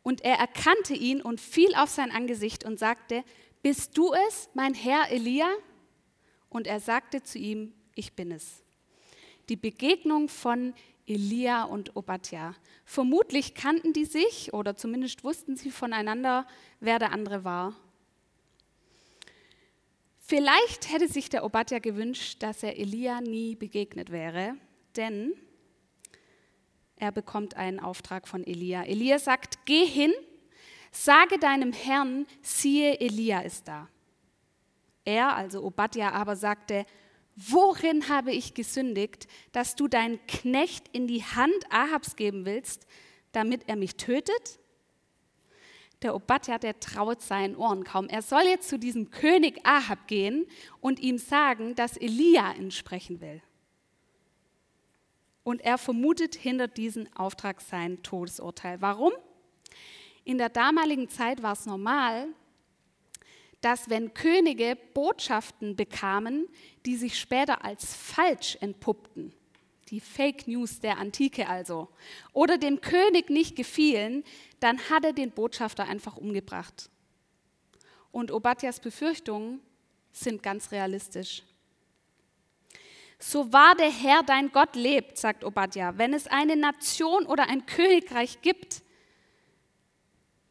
Und 0.04 0.22
er 0.22 0.36
erkannte 0.36 0.94
ihn 0.94 1.20
und 1.20 1.42
fiel 1.42 1.74
auf 1.74 1.90
sein 1.90 2.12
Angesicht 2.12 2.64
und 2.64 2.78
sagte, 2.78 3.24
bist 3.64 3.98
du 3.98 4.14
es, 4.28 4.50
mein 4.54 4.76
Herr 4.76 5.10
Elia? 5.10 5.50
Und 6.48 6.68
er 6.68 6.80
sagte 6.80 7.24
zu 7.24 7.40
ihm, 7.40 7.74
ich 7.96 8.14
bin 8.14 8.32
es. 8.32 8.65
Die 9.50 9.56
Begegnung 9.56 10.28
von 10.28 10.74
Elia 11.08 11.64
und 11.64 11.96
Obadja. 11.96 12.56
Vermutlich 12.84 13.54
kannten 13.54 13.94
die 13.94 14.06
sich 14.06 14.54
oder 14.54 14.76
zumindest 14.76 15.24
wussten 15.24 15.56
sie 15.56 15.72
voneinander, 15.72 16.48
wer 16.80 17.00
der 17.00 17.12
andere 17.12 17.44
war. 17.44 17.76
Vielleicht 20.18 20.92
hätte 20.92 21.08
sich 21.08 21.30
der 21.30 21.46
Obadja 21.46 21.78
gewünscht, 21.78 22.42
dass 22.42 22.64
er 22.64 22.80
Elia 22.80 23.22
nie 23.22 23.56
begegnet 23.56 24.12
wäre, 24.12 24.56
denn 24.96 25.34
er 26.96 27.12
bekommt 27.12 27.56
einen 27.56 27.80
Auftrag 27.80 28.28
von 28.28 28.44
Elia. 28.44 28.84
Elia 28.84 29.20
sagt, 29.20 29.66
geh 29.66 29.86
hin, 29.86 30.14
sage 30.92 31.38
deinem 31.38 31.74
Herrn, 31.74 32.26
siehe, 32.42 33.00
Elia 33.00 33.42
ist 33.42 33.68
da. 33.68 33.88
Er, 35.04 35.36
also 35.36 35.64
Obadja, 35.64 36.12
aber 36.12 36.36
sagte, 36.36 36.88
worin 37.36 38.10
habe 38.10 38.32
ich 38.32 38.54
gesündigt, 38.54 39.28
dass 39.52 39.76
du 39.76 39.88
deinen 39.88 40.26
Knecht 40.28 40.88
in 40.92 41.08
die 41.08 41.24
Hand 41.24 41.66
Ahabs 41.70 42.16
geben 42.16 42.46
willst, 42.46 42.88
damit 43.32 43.68
er 43.68 43.76
mich 43.76 43.96
tötet? 43.96 44.60
der 46.06 46.16
Obadja, 46.16 46.60
der 46.60 46.80
traut 46.80 47.22
seinen 47.22 47.56
Ohren 47.56 47.84
kaum. 47.84 48.08
Er 48.08 48.22
soll 48.22 48.44
jetzt 48.44 48.70
zu 48.70 48.78
diesem 48.78 49.10
König 49.10 49.60
Ahab 49.64 50.08
gehen 50.08 50.46
und 50.80 51.00
ihm 51.00 51.18
sagen, 51.18 51.74
dass 51.74 51.98
Elia 51.98 52.54
ihn 52.54 52.72
sprechen 52.72 53.22
will. 53.22 53.42
Und 55.44 55.62
er 55.62 55.78
vermutet 55.78 56.36
hinter 56.36 56.68
diesem 56.68 57.08
Auftrag 57.16 57.60
sein 57.62 58.02
Todesurteil. 58.04 58.82
Warum? 58.82 59.14
In 60.24 60.38
der 60.38 60.50
damaligen 60.50 61.10
Zeit 61.10 61.42
war 61.44 61.54
es 61.54 61.66
normal, 61.66 62.28
dass 63.62 63.90
wenn 63.90 64.14
Könige 64.14 64.78
Botschaften 64.94 65.76
bekamen, 65.76 66.48
die 66.86 66.96
sich 66.96 67.20
später 67.20 67.64
als 67.64 67.96
falsch 67.96 68.58
entpuppten, 68.62 69.34
die 69.90 70.00
Fake 70.00 70.48
News 70.48 70.80
der 70.80 70.98
Antike 70.98 71.48
also, 71.48 71.90
oder 72.34 72.58
dem 72.58 72.82
König 72.82 73.30
nicht 73.30 73.56
gefielen, 73.56 74.24
dann 74.60 74.80
hat 74.90 75.06
er 75.06 75.14
den 75.14 75.32
Botschafter 75.32 75.88
einfach 75.88 76.18
umgebracht. 76.18 76.90
Und 78.12 78.32
Obadjas 78.32 78.80
Befürchtungen 78.80 79.60
sind 80.12 80.42
ganz 80.42 80.72
realistisch. 80.72 81.44
So 83.20 83.52
wahr 83.52 83.76
der 83.76 83.92
Herr 83.92 84.24
dein 84.24 84.52
Gott 84.52 84.76
lebt, 84.76 85.18
sagt 85.18 85.44
Obadja, 85.44 85.98
wenn 85.98 86.14
es 86.14 86.28
eine 86.28 86.56
Nation 86.56 87.26
oder 87.26 87.48
ein 87.48 87.66
Königreich 87.66 88.42
gibt, 88.42 88.82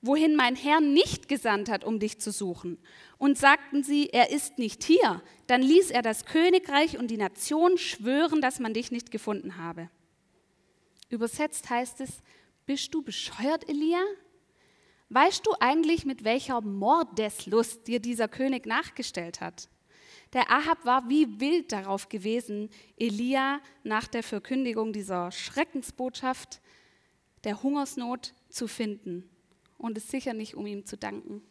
wohin 0.06 0.36
mein 0.36 0.54
Herr 0.54 0.80
nicht 0.80 1.28
gesandt 1.28 1.70
hat, 1.70 1.82
um 1.84 1.98
dich 1.98 2.20
zu 2.20 2.30
suchen. 2.30 2.78
Und 3.16 3.38
sagten 3.38 3.82
sie, 3.82 4.10
er 4.10 4.30
ist 4.30 4.58
nicht 4.58 4.84
hier, 4.84 5.22
dann 5.46 5.62
ließ 5.62 5.90
er 5.90 6.02
das 6.02 6.26
Königreich 6.26 6.98
und 6.98 7.10
die 7.10 7.16
Nation 7.16 7.78
schwören, 7.78 8.40
dass 8.40 8.60
man 8.60 8.74
dich 8.74 8.90
nicht 8.90 9.10
gefunden 9.10 9.56
habe. 9.56 9.88
Übersetzt 11.08 11.70
heißt 11.70 12.00
es, 12.00 12.22
bist 12.66 12.92
du 12.94 13.02
bescheuert, 13.02 13.68
Elia? 13.68 14.02
Weißt 15.08 15.46
du 15.46 15.52
eigentlich, 15.60 16.04
mit 16.04 16.24
welcher 16.24 16.60
Mordeslust 16.60 17.86
dir 17.86 18.00
dieser 18.00 18.28
König 18.28 18.66
nachgestellt 18.66 19.40
hat? 19.40 19.68
Der 20.32 20.50
Ahab 20.50 20.84
war 20.84 21.08
wie 21.08 21.40
wild 21.40 21.72
darauf 21.72 22.08
gewesen, 22.08 22.68
Elia 22.96 23.60
nach 23.84 24.08
der 24.08 24.22
Verkündigung 24.22 24.92
dieser 24.92 25.30
Schreckensbotschaft 25.30 26.60
der 27.44 27.62
Hungersnot 27.62 28.34
zu 28.48 28.66
finden 28.66 29.30
und 29.84 29.98
es 29.98 30.08
sicher 30.08 30.32
nicht, 30.32 30.54
um 30.54 30.66
ihm 30.66 30.86
zu 30.86 30.96
danken. 30.96 31.42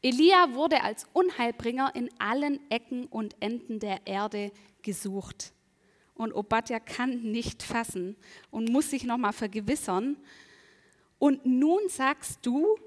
Elia 0.00 0.54
wurde 0.54 0.82
als 0.82 1.06
Unheilbringer 1.12 1.94
in 1.94 2.08
allen 2.18 2.58
Ecken 2.70 3.04
und 3.04 3.36
Enden 3.40 3.80
der 3.80 4.06
Erde 4.06 4.50
gesucht. 4.80 5.52
Und 6.14 6.32
Obadja 6.32 6.80
kann 6.80 7.20
nicht 7.20 7.62
fassen 7.62 8.16
und 8.50 8.70
muss 8.70 8.88
sich 8.88 9.04
nochmal 9.04 9.34
vergewissern. 9.34 10.16
Und 11.18 11.44
nun 11.44 11.80
sagst 11.88 12.46
du 12.46 12.78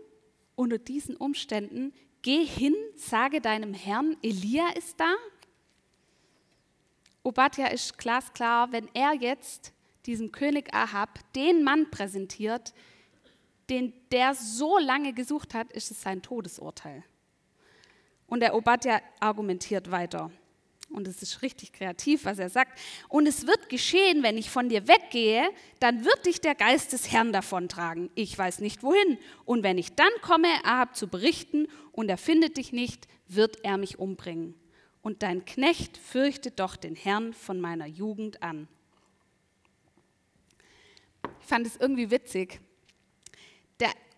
unter 0.56 0.80
diesen 0.80 1.16
Umständen, 1.16 1.94
geh 2.24 2.44
hin, 2.44 2.74
sage 2.96 3.42
deinem 3.42 3.76
Herrn, 3.76 4.18
Elia 4.24 4.70
ist 4.76 5.00
da. 5.00 5.14
Obadja 7.22 7.68
ist 7.68 7.96
glasklar, 8.00 8.72
wenn 8.72 8.90
er 8.96 9.14
jetzt 9.14 9.72
diesem 10.08 10.32
König 10.32 10.74
Ahab 10.74 11.20
den 11.36 11.64
Mann 11.64 11.92
präsentiert, 11.92 12.74
den 13.70 13.94
der 14.12 14.34
so 14.34 14.78
lange 14.78 15.14
gesucht 15.14 15.54
hat, 15.54 15.72
ist 15.72 15.92
es 15.92 16.02
sein 16.02 16.22
Todesurteil. 16.22 17.04
Und 18.28 18.40
der 18.42 18.56
Obadja 18.56 19.02
argumentiert 19.20 19.92
weiter. 19.92 20.32
Und 20.92 21.08
es 21.08 21.22
ist 21.22 21.42
richtig 21.42 21.72
kreativ, 21.72 22.26
was 22.26 22.38
er 22.38 22.50
sagt. 22.50 22.80
Und 23.08 23.28
es 23.28 23.48
wird 23.48 23.70
geschehen, 23.70 24.24
wenn 24.24 24.38
ich 24.38 24.50
von 24.50 24.68
dir 24.68 24.88
weggehe, 24.88 25.50
dann 25.80 26.04
wird 26.04 26.26
dich 26.26 26.42
der 26.42 26.56
Geist 26.56 26.92
des 26.92 27.12
Herrn 27.12 27.32
davontragen. 27.32 28.10
Ich 28.16 28.38
weiß 28.38 28.60
nicht 28.60 28.84
wohin. 28.84 29.18
Und 29.46 29.64
wenn 29.64 29.78
ich 29.78 29.96
dann 29.96 30.12
komme, 30.22 30.48
Ahab 30.64 30.96
zu 30.96 31.08
berichten 31.08 31.68
und 31.92 32.10
er 32.10 32.18
findet 32.18 32.58
dich 32.58 32.74
nicht, 32.74 33.08
wird 33.28 33.64
er 33.64 33.78
mich 33.78 34.00
umbringen. 34.00 34.56
Und 35.02 35.24
dein 35.24 35.46
Knecht 35.46 35.98
fürchtet 35.98 36.60
doch 36.60 36.76
den 36.76 36.96
Herrn 36.96 37.34
von 37.34 37.60
meiner 37.60 37.88
Jugend 37.88 38.44
an. 38.44 38.68
Ich 41.40 41.48
fand 41.48 41.66
es 41.66 41.78
irgendwie 41.78 42.12
witzig. 42.12 42.60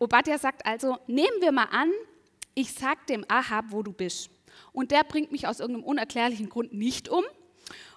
Obadja 0.03 0.37
sagt 0.37 0.65
also, 0.65 0.97
nehmen 1.07 1.41
wir 1.41 1.51
mal 1.51 1.69
an, 1.71 1.91
ich 2.55 2.73
sag 2.73 3.07
dem 3.07 3.25
Ahab, 3.27 3.65
wo 3.69 3.83
du 3.83 3.91
bist. 3.91 4.29
Und 4.71 4.91
der 4.91 5.03
bringt 5.03 5.31
mich 5.31 5.47
aus 5.47 5.59
irgendeinem 5.59 5.85
unerklärlichen 5.85 6.49
Grund 6.49 6.73
nicht 6.73 7.09
um. 7.09 7.23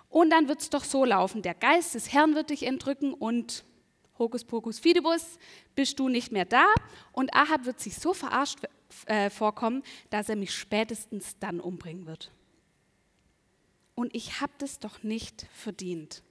Und 0.08 0.30
dann 0.30 0.48
wird 0.48 0.60
es 0.60 0.70
doch 0.70 0.84
so 0.84 1.04
laufen, 1.04 1.42
der 1.42 1.54
Geist 1.54 1.94
des 1.94 2.12
Herrn 2.12 2.34
wird 2.34 2.50
dich 2.50 2.62
entrücken 2.62 3.12
und 3.12 3.64
Hokus 4.18 4.44
Pokus 4.44 4.78
Fidibus, 4.78 5.38
bist 5.74 5.98
du 5.98 6.08
nicht 6.08 6.32
mehr 6.32 6.46
da. 6.46 6.66
Und 7.12 7.34
Ahab 7.34 7.66
wird 7.66 7.80
sich 7.80 7.96
so 7.96 8.14
verarscht 8.14 8.60
äh, 9.06 9.28
vorkommen, 9.28 9.82
dass 10.08 10.28
er 10.28 10.36
mich 10.36 10.54
spätestens 10.54 11.38
dann 11.38 11.60
umbringen 11.60 12.06
wird. 12.06 12.30
Und 13.94 14.14
ich 14.14 14.40
habe 14.40 14.52
das 14.58 14.78
doch 14.78 15.02
nicht 15.02 15.46
verdient. 15.52 16.22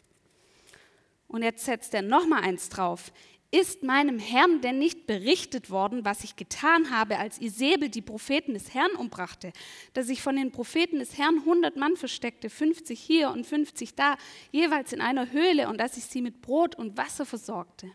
Und 1.28 1.44
jetzt 1.44 1.66
setzt 1.66 1.94
er 1.94 2.02
noch 2.02 2.28
mal 2.28 2.42
eins 2.42 2.70
drauf. 2.70 3.12
Ist 3.52 3.84
meinem 3.84 4.20
Herrn 4.20 4.62
denn 4.62 4.80
nicht 4.80 5.08
berichtet 5.08 5.70
worden, 5.70 6.04
was 6.04 6.24
ich 6.24 6.36
getan 6.36 6.90
habe, 6.90 7.20
als 7.20 7.40
Isabel 7.40 7.90
die 7.90 8.02
Propheten 8.02 8.54
des 8.54 8.74
Herrn 8.74 8.92
umbrachte, 8.96 9.54
dass 9.94 10.10
ich 10.10 10.22
von 10.22 10.36
den 10.36 10.52
Propheten 10.52 11.00
des 11.00 11.18
Herrn 11.18 11.40
100 11.40 11.78
Mann 11.78 11.96
versteckte, 11.96 12.50
50 12.50 13.00
hier 13.00 13.30
und 13.30 13.46
50 13.46 13.96
da, 13.96 14.18
jeweils 14.52 14.92
in 14.94 15.00
einer 15.00 15.32
Höhle, 15.32 15.70
und 15.70 15.80
dass 15.80 15.96
ich 15.96 16.06
sie 16.06 16.22
mit 16.22 16.42
Brot 16.42 16.76
und 16.76 16.98
Wasser 16.98 17.26
versorgte? 17.26 17.92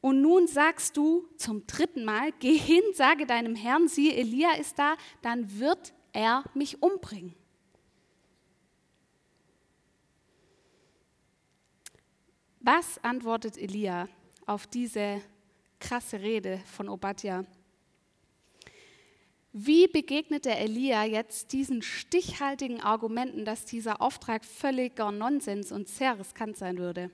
Und 0.00 0.20
nun 0.20 0.48
sagst 0.48 0.96
du 0.96 1.28
zum 1.36 1.64
dritten 1.68 2.04
Mal, 2.04 2.32
geh 2.40 2.58
hin, 2.58 2.82
sage 2.92 3.24
deinem 3.24 3.54
Herrn, 3.54 3.86
siehe, 3.86 4.14
Elia 4.14 4.54
ist 4.54 4.76
da, 4.76 4.96
dann 5.22 5.60
wird 5.60 5.94
er 6.12 6.42
mich 6.54 6.82
umbringen. 6.82 7.36
Was 12.64 13.02
antwortet 13.02 13.58
Elia 13.58 14.08
auf 14.46 14.68
diese 14.68 15.20
krasse 15.80 16.20
Rede 16.20 16.60
von 16.64 16.88
Obadja? 16.88 17.44
Wie 19.52 19.88
begegnet 19.88 20.44
der 20.44 20.60
Elia 20.60 21.02
jetzt 21.02 21.52
diesen 21.52 21.82
stichhaltigen 21.82 22.80
Argumenten, 22.80 23.44
dass 23.44 23.64
dieser 23.64 24.00
Auftrag 24.00 24.44
völliger 24.44 25.10
Nonsens 25.10 25.72
und 25.72 25.88
sehr 25.88 26.16
riskant 26.16 26.56
sein 26.56 26.78
würde? 26.78 27.10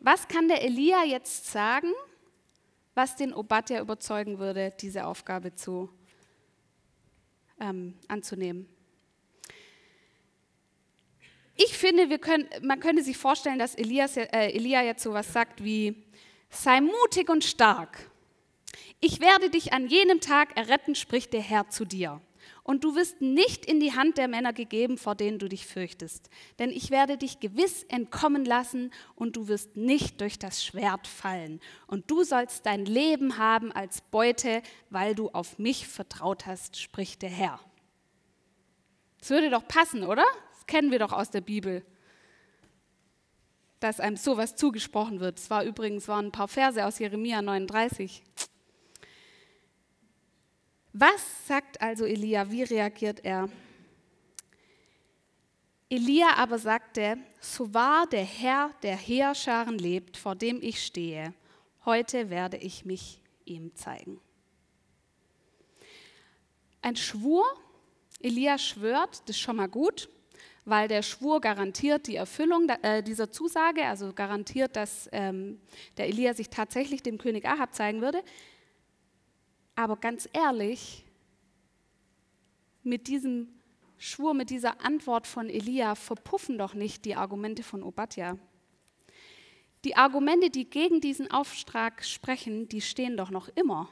Was 0.00 0.26
kann 0.26 0.48
der 0.48 0.64
Elia 0.64 1.04
jetzt 1.04 1.46
sagen, 1.46 1.92
was 2.96 3.14
den 3.14 3.32
Obadja 3.32 3.80
überzeugen 3.80 4.40
würde, 4.40 4.74
diese 4.80 5.06
Aufgabe 5.06 5.54
zu, 5.54 5.88
ähm, 7.60 7.94
anzunehmen? 8.08 8.68
Ich 11.56 11.76
finde, 11.76 12.08
wir 12.08 12.18
können, 12.18 12.48
man 12.62 12.80
könnte 12.80 13.02
sich 13.02 13.16
vorstellen, 13.16 13.58
dass 13.58 13.74
Elias, 13.74 14.16
äh, 14.16 14.28
Elia 14.30 14.82
jetzt 14.82 15.02
so 15.02 15.12
was 15.12 15.32
sagt 15.32 15.62
wie, 15.62 15.94
sei 16.50 16.80
mutig 16.80 17.28
und 17.28 17.44
stark 17.44 18.12
ich 19.04 19.20
werde 19.20 19.50
dich 19.50 19.72
an 19.72 19.88
jenem 19.88 20.20
Tag 20.20 20.56
erretten, 20.56 20.94
spricht 20.94 21.32
der 21.32 21.40
Herr 21.40 21.68
zu 21.68 21.84
dir. 21.84 22.20
Und 22.62 22.84
du 22.84 22.94
wirst 22.94 23.20
nicht 23.20 23.66
in 23.66 23.80
die 23.80 23.96
Hand 23.96 24.16
der 24.16 24.28
Männer 24.28 24.52
gegeben, 24.52 24.96
vor 24.96 25.16
denen 25.16 25.40
du 25.40 25.48
dich 25.48 25.66
fürchtest. 25.66 26.30
Denn 26.60 26.70
ich 26.70 26.92
werde 26.92 27.18
dich 27.18 27.40
gewiss 27.40 27.82
entkommen 27.88 28.44
lassen 28.44 28.92
und 29.16 29.34
du 29.34 29.48
wirst 29.48 29.76
nicht 29.76 30.20
durch 30.20 30.38
das 30.38 30.64
Schwert 30.64 31.08
fallen. 31.08 31.60
Und 31.88 32.08
du 32.12 32.22
sollst 32.22 32.64
dein 32.64 32.84
Leben 32.84 33.38
haben 33.38 33.72
als 33.72 34.02
Beute, 34.02 34.62
weil 34.88 35.16
du 35.16 35.30
auf 35.30 35.58
mich 35.58 35.88
vertraut 35.88 36.46
hast, 36.46 36.80
spricht 36.80 37.22
der 37.22 37.30
Herr. 37.30 37.58
Das 39.18 39.30
würde 39.30 39.50
doch 39.50 39.66
passen, 39.66 40.04
oder? 40.04 40.24
Kennen 40.66 40.90
wir 40.90 40.98
doch 40.98 41.12
aus 41.12 41.30
der 41.30 41.40
Bibel, 41.40 41.84
dass 43.80 44.00
einem 44.00 44.16
sowas 44.16 44.56
zugesprochen 44.56 45.20
wird. 45.20 45.38
Es 45.38 45.50
war 45.50 45.64
übrigens 45.64 46.08
waren 46.08 46.26
ein 46.26 46.32
paar 46.32 46.48
Verse 46.48 46.84
aus 46.84 46.98
Jeremia 46.98 47.42
39. 47.42 48.22
Was 50.92 51.46
sagt 51.46 51.80
also 51.80 52.04
Elia? 52.04 52.50
Wie 52.50 52.62
reagiert 52.62 53.24
er? 53.24 53.48
Elia 55.88 56.36
aber 56.36 56.58
sagte, 56.58 57.18
so 57.40 57.74
wahr 57.74 58.06
der 58.06 58.24
Herr 58.24 58.70
der 58.82 58.96
Heerscharen 58.96 59.78
lebt, 59.78 60.16
vor 60.16 60.34
dem 60.34 60.62
ich 60.62 60.84
stehe, 60.84 61.34
heute 61.84 62.30
werde 62.30 62.56
ich 62.56 62.84
mich 62.84 63.20
ihm 63.44 63.74
zeigen. 63.74 64.20
Ein 66.80 66.96
Schwur, 66.96 67.44
Elia 68.20 68.56
schwört, 68.58 69.20
das 69.26 69.36
ist 69.36 69.40
schon 69.40 69.56
mal 69.56 69.68
gut, 69.68 70.08
weil 70.64 70.88
der 70.88 71.02
Schwur 71.02 71.40
garantiert 71.40 72.06
die 72.06 72.16
Erfüllung 72.16 72.68
äh, 72.68 73.02
dieser 73.02 73.30
Zusage, 73.30 73.84
also 73.84 74.12
garantiert, 74.12 74.76
dass 74.76 75.08
ähm, 75.12 75.60
der 75.96 76.08
Elia 76.08 76.34
sich 76.34 76.50
tatsächlich 76.50 77.02
dem 77.02 77.18
König 77.18 77.46
Ahab 77.46 77.74
zeigen 77.74 78.00
würde. 78.00 78.22
Aber 79.74 79.96
ganz 79.96 80.28
ehrlich, 80.32 81.04
mit 82.84 83.08
diesem 83.08 83.48
Schwur, 83.98 84.34
mit 84.34 84.50
dieser 84.50 84.84
Antwort 84.84 85.26
von 85.26 85.48
Elia 85.48 85.94
verpuffen 85.94 86.58
doch 86.58 86.74
nicht 86.74 87.04
die 87.04 87.16
Argumente 87.16 87.62
von 87.62 87.82
Obadja. 87.82 88.36
Die 89.84 89.96
Argumente, 89.96 90.50
die 90.50 90.68
gegen 90.68 91.00
diesen 91.00 91.30
Auftrag 91.30 92.04
sprechen, 92.04 92.68
die 92.68 92.80
stehen 92.80 93.16
doch 93.16 93.30
noch 93.30 93.48
immer. 93.56 93.88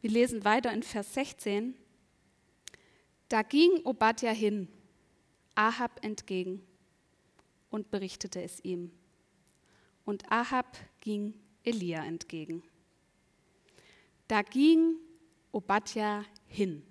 Wir 0.00 0.10
lesen 0.10 0.44
weiter 0.44 0.72
in 0.72 0.82
Vers 0.82 1.14
16. 1.14 1.74
Da 3.32 3.40
ging 3.40 3.80
Obadja 3.84 4.30
hin, 4.30 4.68
Ahab 5.54 6.04
entgegen 6.04 6.62
und 7.70 7.90
berichtete 7.90 8.42
es 8.42 8.62
ihm. 8.62 8.92
Und 10.04 10.30
Ahab 10.30 10.76
ging 11.00 11.32
Elia 11.64 12.04
entgegen. 12.04 12.62
Da 14.28 14.42
ging 14.42 14.96
Obadja 15.50 16.26
hin. 16.46 16.82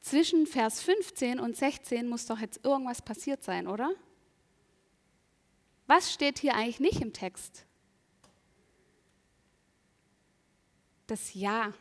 Zwischen 0.00 0.48
Vers 0.48 0.82
15 0.82 1.38
und 1.38 1.56
16 1.56 2.08
muss 2.08 2.26
doch 2.26 2.40
jetzt 2.40 2.64
irgendwas 2.64 3.00
passiert 3.00 3.44
sein, 3.44 3.68
oder? 3.68 3.92
Was 5.86 6.12
steht 6.12 6.40
hier 6.40 6.56
eigentlich 6.56 6.80
nicht 6.80 7.00
im 7.00 7.12
Text? 7.12 7.64
Das 11.06 11.32
Ja. 11.34 11.72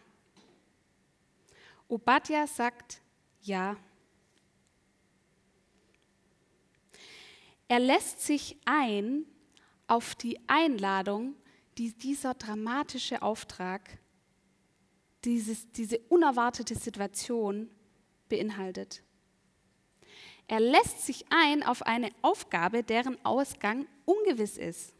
Obadja 1.89 2.45
sagt 2.45 3.01
Ja. 3.41 3.75
Er 7.67 7.79
lässt 7.79 8.21
sich 8.21 8.57
ein 8.65 9.25
auf 9.87 10.15
die 10.15 10.39
Einladung, 10.47 11.35
die 11.77 11.93
dieser 11.93 12.35
dramatische 12.35 13.21
Auftrag, 13.21 13.99
dieses, 15.23 15.71
diese 15.71 15.99
unerwartete 16.09 16.75
Situation 16.75 17.69
beinhaltet. 18.27 19.03
Er 20.47 20.59
lässt 20.59 21.05
sich 21.05 21.25
ein 21.29 21.63
auf 21.63 21.83
eine 21.83 22.11
Aufgabe, 22.21 22.83
deren 22.83 23.23
Ausgang 23.25 23.87
ungewiss 24.05 24.57
ist. 24.57 24.93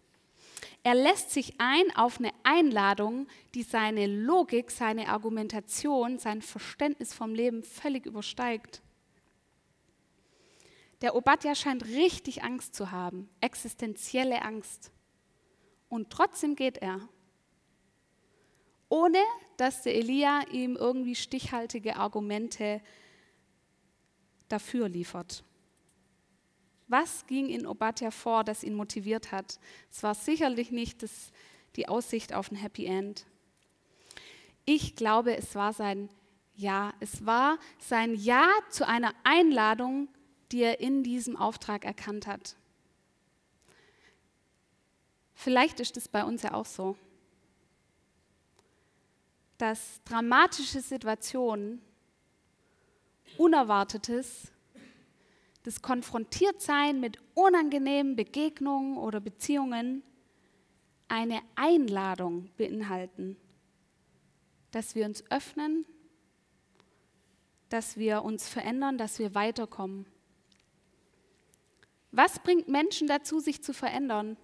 Er 0.83 0.95
lässt 0.95 1.31
sich 1.31 1.59
ein 1.59 1.95
auf 1.95 2.19
eine 2.19 2.31
Einladung, 2.43 3.27
die 3.53 3.63
seine 3.63 4.07
Logik, 4.07 4.71
seine 4.71 5.09
Argumentation, 5.09 6.19
sein 6.19 6.41
Verständnis 6.41 7.13
vom 7.13 7.35
Leben 7.35 7.63
völlig 7.63 8.05
übersteigt. 8.05 8.81
Der 11.01 11.15
Obadja 11.15 11.55
scheint 11.55 11.85
richtig 11.85 12.43
Angst 12.43 12.75
zu 12.75 12.91
haben, 12.91 13.29
existenzielle 13.41 14.41
Angst. 14.41 14.91
Und 15.89 16.09
trotzdem 16.09 16.55
geht 16.55 16.77
er, 16.77 17.07
ohne 18.89 19.19
dass 19.57 19.83
der 19.83 19.95
Elia 19.95 20.41
ihm 20.51 20.75
irgendwie 20.75 21.15
stichhaltige 21.15 21.95
Argumente 21.95 22.81
dafür 24.47 24.89
liefert. 24.89 25.43
Was 26.89 27.28
ging 27.28 27.49
in 27.49 27.67
Obadja 27.67 28.10
vor, 28.10 28.43
das 28.43 28.63
ihn 28.63 28.73
motiviert 28.73 29.32
hat? 29.32 29.60
Es 29.91 30.02
war 30.02 30.15
sicherlich 30.15 30.71
nicht 30.71 31.04
das, 31.04 31.32
die 31.75 31.88
Aussicht 31.88 32.34
auf 32.34 32.52
ein 32.52 32.56
Happy 32.56 32.86
End. 32.86 33.25
Ich 34.65 34.95
glaube, 34.95 35.38
es 35.38 35.56
war 35.56 35.71
sein 35.71 36.10
Ja. 36.56 36.93
Es 36.99 37.25
war 37.25 37.58
sein 37.78 38.15
Ja 38.15 38.49
zu 38.69 38.88
einer 38.88 39.13
Einladung, 39.23 40.10
die 40.52 40.63
er 40.63 40.80
in 40.80 41.04
diesem 41.04 41.38
Auftrag 41.38 41.86
erkannt 41.86 42.25
hat. 42.25 42.56
Vielleicht 45.36 45.80
ist 45.80 45.95
es 45.95 46.08
bei 46.08 46.25
uns 46.25 46.41
ja 46.41 46.54
auch 46.54 46.65
so, 46.65 46.97
dass 49.58 50.02
dramatische 50.06 50.82
Situationen, 50.82 51.82
Unerwartetes, 53.38 54.52
das 55.69 55.84
Konfrontiertsein 55.84 56.99
mit 56.99 57.19
unangenehmen 57.36 58.15
Begegnungen 58.15 58.97
oder 58.97 59.19
Beziehungen 59.19 60.01
eine 61.08 61.41
Einladung 61.53 62.49
beinhalten, 62.58 63.38
dass 64.71 64.95
wir 64.95 65.05
uns 65.05 65.23
öffnen, 65.29 65.86
dass 67.69 67.97
wir 67.97 68.23
uns 68.23 68.49
verändern, 68.49 68.97
dass 68.97 69.19
wir 69.19 69.36
weiterkommen. 69.36 70.08
Was 72.12 72.39
bringt 72.39 72.67
Menschen 72.67 73.08
dazu, 73.08 73.39
sich 73.39 73.62
zu 73.62 73.71
verändern? 73.71 74.38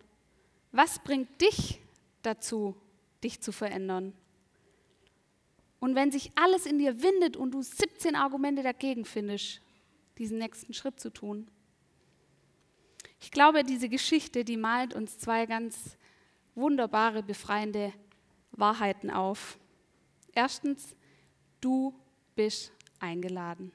Was 0.72 1.00
bringt 1.00 1.42
dich 1.42 1.82
dazu, 2.22 2.76
dich 3.24 3.42
zu 3.42 3.52
verändern? 3.52 4.14
Und 5.80 5.96
wenn 5.96 6.12
sich 6.12 6.32
alles 6.36 6.68
in 6.68 6.78
dir 6.78 7.02
windet 7.02 7.36
und 7.36 7.50
du 7.50 7.64
17 7.64 8.16
Argumente 8.16 8.62
dagegen 8.62 9.06
findest, 9.06 9.65
diesen 10.18 10.38
nächsten 10.38 10.74
Schritt 10.74 11.00
zu 11.00 11.12
tun. 11.12 11.50
Ich 13.20 13.32
glaube, 13.32 13.64
diese 13.64 13.90
Geschichte, 13.90 14.44
die 14.44 14.58
malt 14.58 14.94
uns 14.94 15.18
zwei 15.18 15.46
ganz 15.46 15.98
wunderbare, 16.54 17.24
befreiende 17.24 17.94
Wahrheiten 18.52 19.10
auf. 19.10 19.58
Erstens, 20.34 20.96
du 21.62 21.94
bist 22.36 22.72
eingeladen. 23.00 23.72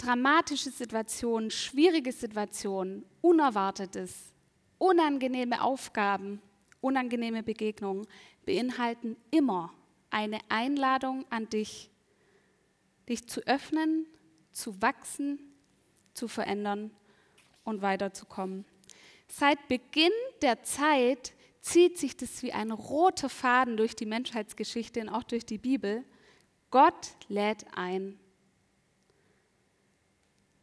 dramatische 0.00 0.70
Situationen, 0.70 1.50
schwierige 1.50 2.12
Situationen, 2.12 3.04
Unerwartetes, 3.20 4.32
unangenehme 4.78 5.62
Aufgaben, 5.62 6.40
unangenehme 6.80 7.42
Begegnungen 7.42 8.06
beinhalten 8.46 9.16
immer 9.30 9.72
eine 10.08 10.38
Einladung 10.48 11.26
an 11.28 11.48
dich, 11.50 11.89
dich 13.10 13.28
zu 13.28 13.40
öffnen, 13.46 14.06
zu 14.52 14.80
wachsen, 14.80 15.38
zu 16.14 16.28
verändern 16.28 16.90
und 17.64 17.82
weiterzukommen. 17.82 18.64
Seit 19.28 19.68
Beginn 19.68 20.12
der 20.42 20.62
Zeit 20.62 21.34
zieht 21.60 21.98
sich 21.98 22.16
das 22.16 22.42
wie 22.42 22.52
ein 22.52 22.70
roter 22.70 23.28
Faden 23.28 23.76
durch 23.76 23.94
die 23.94 24.06
Menschheitsgeschichte 24.06 25.00
und 25.00 25.08
auch 25.08 25.22
durch 25.22 25.44
die 25.44 25.58
Bibel. 25.58 26.04
Gott 26.70 27.10
lädt 27.28 27.66
ein. 27.74 28.18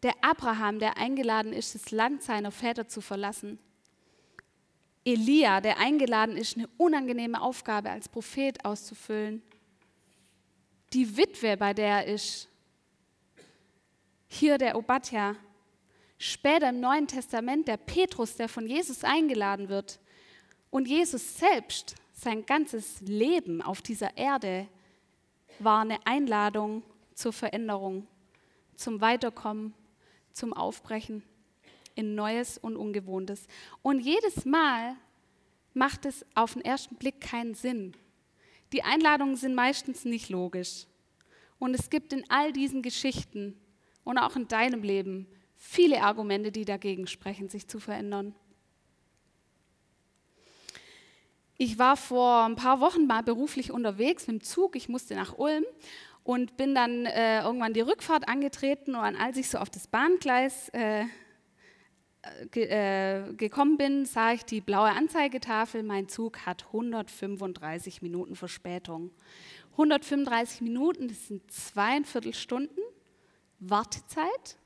Der 0.03 0.13
Abraham, 0.21 0.79
der 0.79 0.97
eingeladen 0.97 1.53
ist, 1.53 1.75
das 1.75 1.91
Land 1.91 2.23
seiner 2.23 2.51
Väter 2.51 2.87
zu 2.87 3.01
verlassen. 3.01 3.59
Elia, 5.05 5.61
der 5.61 5.79
eingeladen 5.79 6.35
ist, 6.35 6.57
eine 6.57 6.67
unangenehme 6.77 7.41
Aufgabe 7.41 7.89
als 7.89 8.09
Prophet 8.09 8.63
auszufüllen. 8.65 9.41
Die 10.93 11.17
Witwe, 11.17 11.57
bei 11.57 11.73
der 11.73 12.05
er 12.05 12.05
ist. 12.05 12.47
Hier 14.27 14.57
der 14.57 14.77
Obadja, 14.77 15.35
Später 16.19 16.69
im 16.69 16.79
Neuen 16.79 17.07
Testament 17.07 17.67
der 17.67 17.77
Petrus, 17.77 18.35
der 18.35 18.49
von 18.49 18.65
Jesus 18.65 19.03
eingeladen 19.03 19.69
wird. 19.69 19.99
Und 20.71 20.87
Jesus 20.87 21.37
selbst, 21.37 21.95
sein 22.13 22.45
ganzes 22.45 23.01
Leben 23.01 23.61
auf 23.61 23.81
dieser 23.83 24.17
Erde 24.17 24.67
war 25.59 25.81
eine 25.81 26.05
Einladung 26.05 26.81
zur 27.13 27.33
Veränderung, 27.33 28.07
zum 28.75 28.99
Weiterkommen, 28.99 29.75
zum 30.33 30.53
Aufbrechen 30.53 31.21
in 31.93 32.15
Neues 32.15 32.57
und 32.57 32.75
Ungewohntes. 32.75 33.47
Und 33.83 33.99
jedes 33.99 34.45
Mal 34.45 34.95
macht 35.73 36.05
es 36.05 36.25
auf 36.33 36.53
den 36.53 36.65
ersten 36.65 36.95
Blick 36.95 37.21
keinen 37.21 37.53
Sinn. 37.53 37.95
Die 38.73 38.83
Einladungen 38.83 39.35
sind 39.35 39.55
meistens 39.55 40.05
nicht 40.05 40.29
logisch. 40.29 40.85
Und 41.59 41.73
es 41.73 41.89
gibt 41.89 42.13
in 42.13 42.23
all 42.29 42.51
diesen 42.51 42.81
Geschichten 42.81 43.59
und 44.03 44.17
auch 44.17 44.35
in 44.35 44.47
deinem 44.47 44.83
Leben 44.83 45.27
viele 45.55 46.01
Argumente, 46.03 46.51
die 46.51 46.65
dagegen 46.65 47.07
sprechen, 47.07 47.49
sich 47.49 47.67
zu 47.67 47.79
verändern. 47.79 48.35
Ich 51.57 51.79
war 51.79 51.97
vor 51.97 52.45
ein 52.45 52.55
paar 52.55 52.79
Wochen 52.81 53.07
mal 53.07 53.23
beruflich 53.23 53.71
unterwegs 53.71 54.27
mit 54.27 54.41
dem 54.41 54.43
Zug. 54.43 54.75
Ich 54.75 54.89
musste 54.89 55.15
nach 55.15 55.37
Ulm 55.39 55.65
und 56.23 56.55
bin 56.55 56.75
dann 56.75 57.07
äh, 57.07 57.41
irgendwann 57.41 57.73
die 57.73 57.81
Rückfahrt 57.81 58.27
angetreten. 58.27 58.93
Und 58.93 59.15
als 59.15 59.37
ich 59.37 59.49
so 59.49 59.57
auf 59.57 59.71
das 59.71 59.87
Bahngleis 59.87 60.69
äh, 60.69 61.05
ge 62.51 62.65
äh, 62.65 63.33
gekommen 63.33 63.77
bin, 63.77 64.05
sah 64.05 64.33
ich 64.33 64.43
die 64.45 64.61
blaue 64.61 64.89
Anzeigetafel. 64.89 65.83
Mein 65.83 66.07
Zug 66.07 66.45
hat 66.45 66.65
135 66.67 68.01
Minuten 68.01 68.35
Verspätung. 68.35 69.11
135 69.71 70.61
Minuten, 70.61 71.07
das 71.07 71.27
sind 71.27 71.51
zweieinviertel 71.51 72.33
Stunden 72.33 72.81
Wartezeit 73.59 74.57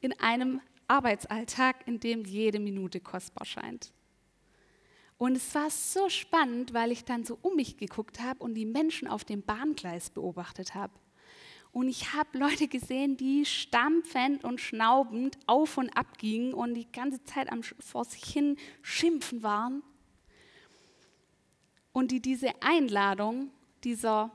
in 0.00 0.18
einem 0.18 0.60
Arbeitsalltag, 0.88 1.86
in 1.86 2.00
dem 2.00 2.24
jede 2.24 2.58
Minute 2.58 3.00
kostbar 3.00 3.46
scheint. 3.46 3.92
Und 5.18 5.36
es 5.36 5.54
war 5.54 5.68
so 5.68 6.08
spannend, 6.08 6.72
weil 6.72 6.90
ich 6.90 7.04
dann 7.04 7.24
so 7.24 7.38
um 7.42 7.56
mich 7.56 7.76
geguckt 7.76 8.20
habe 8.20 8.42
und 8.42 8.54
die 8.54 8.64
Menschen 8.64 9.06
auf 9.06 9.24
dem 9.24 9.42
Bahngleis 9.42 10.08
beobachtet 10.08 10.74
habe. 10.74 10.94
Und 11.72 11.88
ich 11.88 12.12
habe 12.12 12.38
Leute 12.38 12.66
gesehen, 12.66 13.16
die 13.16 13.44
stampfend 13.44 14.44
und 14.44 14.60
schnaubend 14.60 15.38
auf 15.46 15.78
und 15.78 15.90
ab 15.96 16.18
gingen 16.18 16.52
und 16.52 16.74
die 16.74 16.90
ganze 16.90 17.22
Zeit 17.24 17.50
am, 17.52 17.62
vor 17.62 18.04
sich 18.04 18.24
hin 18.24 18.56
schimpfen 18.82 19.42
waren. 19.42 19.82
Und 21.92 22.10
die 22.10 22.20
diese 22.20 22.50
Einladung 22.60 23.50
dieser 23.84 24.30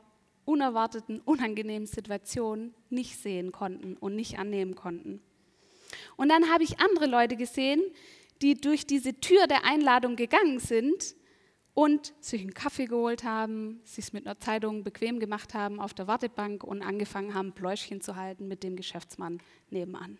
unerwarteten, 0.45 1.19
unangenehmen 1.21 1.87
Situation 1.87 2.73
nicht 2.89 3.17
sehen 3.17 3.51
konnten 3.51 3.97
und 3.97 4.15
nicht 4.15 4.39
annehmen 4.39 4.75
konnten. 4.75 5.21
Und 6.15 6.29
dann 6.29 6.49
habe 6.51 6.63
ich 6.63 6.79
andere 6.79 7.07
Leute 7.07 7.35
gesehen, 7.35 7.81
die 8.41 8.55
durch 8.55 8.85
diese 8.85 9.19
Tür 9.19 9.47
der 9.47 9.65
Einladung 9.65 10.15
gegangen 10.15 10.59
sind 10.59 11.15
und 11.75 12.13
sich 12.21 12.41
einen 12.41 12.53
Kaffee 12.53 12.85
geholt 12.85 13.23
haben, 13.23 13.81
sich 13.83 14.13
mit 14.13 14.25
einer 14.25 14.39
Zeitung 14.39 14.83
bequem 14.83 15.19
gemacht 15.19 15.53
haben 15.53 15.79
auf 15.79 15.93
der 15.93 16.07
Wartebank 16.07 16.63
und 16.63 16.81
angefangen 16.81 17.33
haben, 17.33 17.51
Pläuschchen 17.51 18.01
zu 18.01 18.15
halten 18.15 18.47
mit 18.47 18.63
dem 18.63 18.77
Geschäftsmann 18.77 19.39
nebenan. 19.69 20.17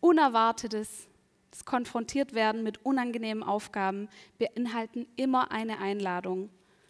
Unerwartetes, 0.00 1.08
das 1.50 1.66
Konfrontiertwerden 1.66 2.62
mit 2.62 2.84
unangenehmen 2.84 3.42
Aufgaben 3.42 4.08
beinhalten 4.38 5.06
immer 5.16 5.52
eine 5.52 5.78
Einladung, 5.78 6.48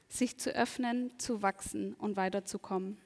sich 0.09 0.39
zu 0.39 0.55
öffnen, 0.55 1.13
zu 1.19 1.43
wachsen 1.43 1.95
und 1.95 2.17
weiterzukommen. 2.17 2.99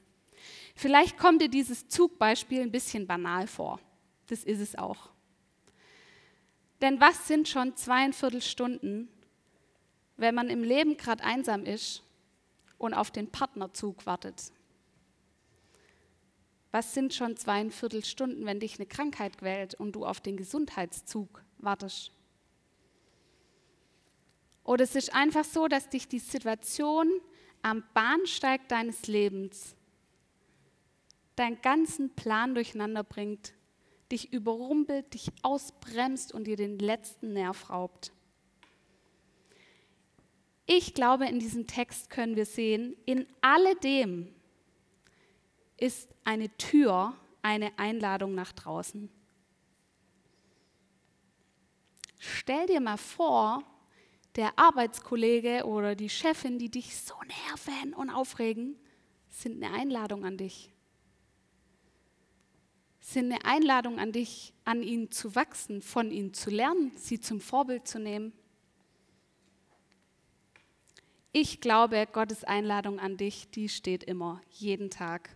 Vielleicht 0.74 1.16
kommt 1.16 1.40
dir 1.40 1.48
dieses 1.48 1.88
Zugbeispiel 1.88 2.60
ein 2.60 2.70
bisschen 2.70 3.06
banal 3.06 3.46
vor. 3.46 3.80
Das 4.26 4.44
ist 4.44 4.60
es 4.60 4.76
auch. 4.76 5.10
Denn 6.80 7.00
was 7.00 7.26
sind 7.26 7.48
schon 7.48 7.76
zweieinviertel 7.76 8.42
Stunden, 8.42 9.08
wenn 10.16 10.34
man 10.34 10.48
im 10.48 10.62
Leben 10.62 10.96
gerade 10.96 11.24
einsam 11.24 11.64
ist 11.64 12.02
und 12.78 12.94
auf 12.94 13.10
den 13.10 13.30
Partnerzug 13.30 14.06
wartet? 14.06 14.52
Was 16.70 16.94
sind 16.94 17.14
schon 17.14 17.36
zweieinviertel 17.36 18.04
Stunden, 18.04 18.44
wenn 18.44 18.60
dich 18.60 18.76
eine 18.76 18.86
Krankheit 18.86 19.38
quält 19.38 19.74
und 19.74 19.92
du 19.92 20.04
auf 20.04 20.20
den 20.20 20.36
Gesundheitszug 20.36 21.42
wartest? 21.58 22.12
Oder 24.64 24.84
es 24.84 24.94
ist 24.94 25.14
einfach 25.14 25.44
so, 25.44 25.66
dass 25.66 25.88
dich 25.88 26.08
die 26.08 26.18
Situation 26.18 27.10
am 27.62 27.82
Bahnsteig 27.94 28.68
deines 28.68 29.06
Lebens 29.06 29.74
deinen 31.38 31.60
ganzen 31.62 32.14
Plan 32.14 32.54
durcheinander 32.54 33.04
bringt, 33.04 33.54
dich 34.10 34.32
überrumpelt, 34.32 35.14
dich 35.14 35.30
ausbremst 35.42 36.32
und 36.32 36.44
dir 36.44 36.56
den 36.56 36.78
letzten 36.78 37.32
Nerv 37.32 37.70
raubt. 37.70 38.12
Ich 40.66 40.94
glaube, 40.94 41.26
in 41.26 41.38
diesem 41.38 41.66
Text 41.66 42.10
können 42.10 42.36
wir 42.36 42.46
sehen, 42.46 42.96
in 43.06 43.26
alledem 43.40 44.34
ist 45.76 46.08
eine 46.24 46.54
Tür 46.58 47.14
eine 47.40 47.78
Einladung 47.78 48.34
nach 48.34 48.52
draußen. 48.52 49.08
Stell 52.18 52.66
dir 52.66 52.80
mal 52.80 52.96
vor, 52.96 53.62
der 54.36 54.58
Arbeitskollege 54.58 55.64
oder 55.64 55.94
die 55.94 56.10
Chefin, 56.10 56.58
die 56.58 56.70
dich 56.70 56.96
so 56.96 57.14
nerven 57.48 57.94
und 57.94 58.10
aufregen, 58.10 58.76
sind 59.28 59.62
eine 59.62 59.74
Einladung 59.74 60.24
an 60.24 60.36
dich 60.36 60.72
sind 63.08 63.32
eine 63.32 63.44
Einladung 63.46 63.98
an 63.98 64.12
dich, 64.12 64.52
an 64.66 64.82
ihnen 64.82 65.10
zu 65.10 65.34
wachsen, 65.34 65.80
von 65.80 66.10
ihnen 66.10 66.34
zu 66.34 66.50
lernen, 66.50 66.92
sie 66.94 67.18
zum 67.18 67.40
Vorbild 67.40 67.88
zu 67.88 67.98
nehmen. 67.98 68.34
Ich 71.32 71.62
glaube, 71.62 72.06
Gottes 72.12 72.44
Einladung 72.44 73.00
an 73.00 73.16
dich, 73.16 73.48
die 73.50 73.70
steht 73.70 74.04
immer, 74.04 74.42
jeden 74.50 74.90
Tag. 74.90 75.34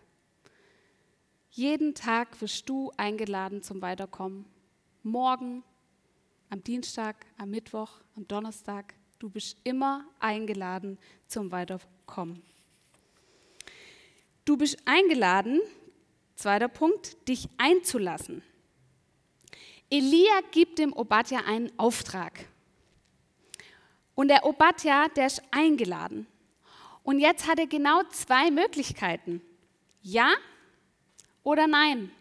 Jeden 1.49 1.95
Tag 1.95 2.39
wirst 2.41 2.69
du 2.69 2.91
eingeladen 2.95 3.63
zum 3.63 3.81
Weiterkommen. 3.81 4.45
Morgen, 5.01 5.63
am 6.51 6.63
Dienstag, 6.63 7.25
am 7.37 7.49
Mittwoch, 7.49 8.01
am 8.15 8.27
Donnerstag. 8.27 8.93
Du 9.17 9.29
bist 9.29 9.57
immer 9.63 10.05
eingeladen 10.19 10.99
zum 11.25 11.51
Weiterkommen. 11.51 12.43
Du 14.45 14.57
bist 14.57 14.77
eingeladen, 14.85 15.59
Zweiter 16.35 16.67
Punkt, 16.67 17.27
dich 17.27 17.47
einzulassen. 17.57 18.43
Elia 19.89 20.41
gibt 20.51 20.79
dem 20.79 20.91
Obadja 20.93 21.41
einen 21.45 21.71
Auftrag. 21.77 22.47
Und 24.15 24.27
der 24.27 24.45
Obadja, 24.45 25.07
der 25.09 25.27
ist 25.27 25.41
eingeladen. 25.51 26.27
Und 27.03 27.19
jetzt 27.19 27.47
hat 27.47 27.59
er 27.59 27.67
genau 27.67 28.03
zwei 28.09 28.49
Möglichkeiten. 28.49 29.41
Ja 30.01 30.33
oder 31.43 31.67
nein. 31.67 32.11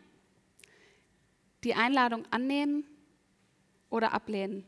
Die 1.65 1.75
Einladung 1.75 2.27
annehmen 2.31 2.85
oder 3.89 4.13
ablehnen. 4.13 4.65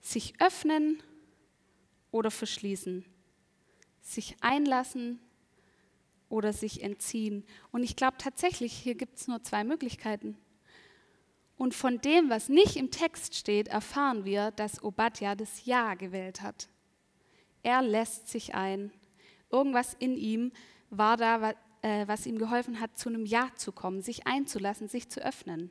Sich 0.00 0.40
öffnen 0.40 1.02
oder 2.10 2.30
verschließen. 2.30 3.04
Sich 4.00 4.36
einlassen 4.40 5.20
oder 6.28 6.52
sich 6.52 6.82
entziehen. 6.82 7.44
Und 7.72 7.82
ich 7.82 7.96
glaube 7.96 8.16
tatsächlich, 8.18 8.72
hier 8.72 8.94
gibt 8.94 9.16
es 9.18 9.28
nur 9.28 9.42
zwei 9.42 9.64
Möglichkeiten. 9.64 10.36
Und 11.56 11.74
von 11.74 12.00
dem, 12.00 12.30
was 12.30 12.48
nicht 12.48 12.76
im 12.76 12.90
Text 12.90 13.34
steht, 13.34 13.68
erfahren 13.68 14.24
wir, 14.24 14.52
dass 14.52 14.82
Obadja 14.82 15.34
das 15.34 15.64
Ja 15.64 15.94
gewählt 15.94 16.40
hat. 16.40 16.68
Er 17.62 17.82
lässt 17.82 18.28
sich 18.28 18.54
ein. 18.54 18.92
Irgendwas 19.50 19.94
in 19.94 20.16
ihm 20.16 20.52
war 20.90 21.16
da, 21.16 21.50
äh, 21.82 22.06
was 22.06 22.26
ihm 22.26 22.38
geholfen 22.38 22.80
hat, 22.80 22.96
zu 22.96 23.08
einem 23.08 23.26
Ja 23.26 23.50
zu 23.56 23.72
kommen, 23.72 24.02
sich 24.02 24.26
einzulassen, 24.26 24.88
sich 24.88 25.08
zu 25.08 25.20
öffnen. 25.20 25.70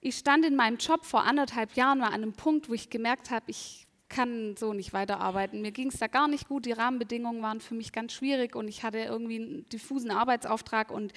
Ich 0.00 0.16
stand 0.16 0.44
in 0.44 0.56
meinem 0.56 0.78
Job 0.78 1.04
vor 1.04 1.24
anderthalb 1.24 1.74
Jahren 1.74 1.98
mal 1.98 2.08
an 2.08 2.14
einem 2.14 2.32
Punkt, 2.32 2.68
wo 2.68 2.72
ich 2.74 2.90
gemerkt 2.90 3.30
habe, 3.30 3.44
ich 3.50 3.86
kann 4.12 4.56
so 4.56 4.74
nicht 4.74 4.92
weiterarbeiten. 4.92 5.62
Mir 5.62 5.72
ging 5.72 5.88
es 5.88 5.98
da 5.98 6.06
gar 6.06 6.28
nicht 6.28 6.46
gut, 6.46 6.66
die 6.66 6.72
Rahmenbedingungen 6.72 7.42
waren 7.42 7.60
für 7.60 7.74
mich 7.74 7.92
ganz 7.92 8.12
schwierig 8.12 8.54
und 8.54 8.68
ich 8.68 8.84
hatte 8.84 8.98
irgendwie 8.98 9.36
einen 9.36 9.68
diffusen 9.70 10.10
Arbeitsauftrag 10.10 10.90
und 10.90 11.12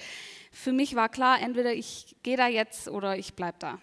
für 0.50 0.72
mich 0.72 0.96
war 0.96 1.08
klar, 1.08 1.40
entweder 1.40 1.74
ich 1.74 2.16
gehe 2.22 2.36
da 2.36 2.48
jetzt 2.48 2.88
oder 2.88 3.18
ich 3.18 3.34
bleibe 3.34 3.58
da. 3.60 3.78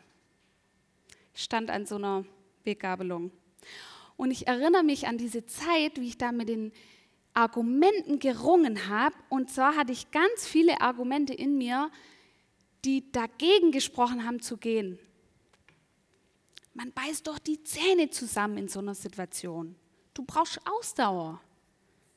Ich 1.35 1.43
stand 1.43 1.69
an 1.69 1.85
so 1.85 1.95
einer 1.95 2.25
Weggabelung. 2.63 3.31
Und 4.17 4.31
ich 4.31 4.47
erinnere 4.47 4.83
mich 4.83 5.07
an 5.07 5.17
diese 5.17 5.45
Zeit, 5.45 5.99
wie 5.99 6.07
ich 6.07 6.17
da 6.17 6.31
mit 6.31 6.49
den 6.49 6.71
Argumenten 7.33 8.19
gerungen 8.19 8.87
habe. 8.89 9.15
Und 9.29 9.49
zwar 9.49 9.75
hatte 9.75 9.91
ich 9.91 10.11
ganz 10.11 10.45
viele 10.45 10.81
Argumente 10.81 11.33
in 11.33 11.57
mir, 11.57 11.89
die 12.85 13.11
dagegen 13.11 13.71
gesprochen 13.71 14.25
haben 14.25 14.41
zu 14.41 14.57
gehen. 14.57 14.99
Man 16.73 16.91
beißt 16.91 17.27
doch 17.27 17.39
die 17.39 17.63
Zähne 17.63 18.09
zusammen 18.09 18.57
in 18.57 18.67
so 18.67 18.79
einer 18.79 18.95
Situation. 18.95 19.75
Du 20.13 20.23
brauchst 20.23 20.59
Ausdauer. 20.67 21.41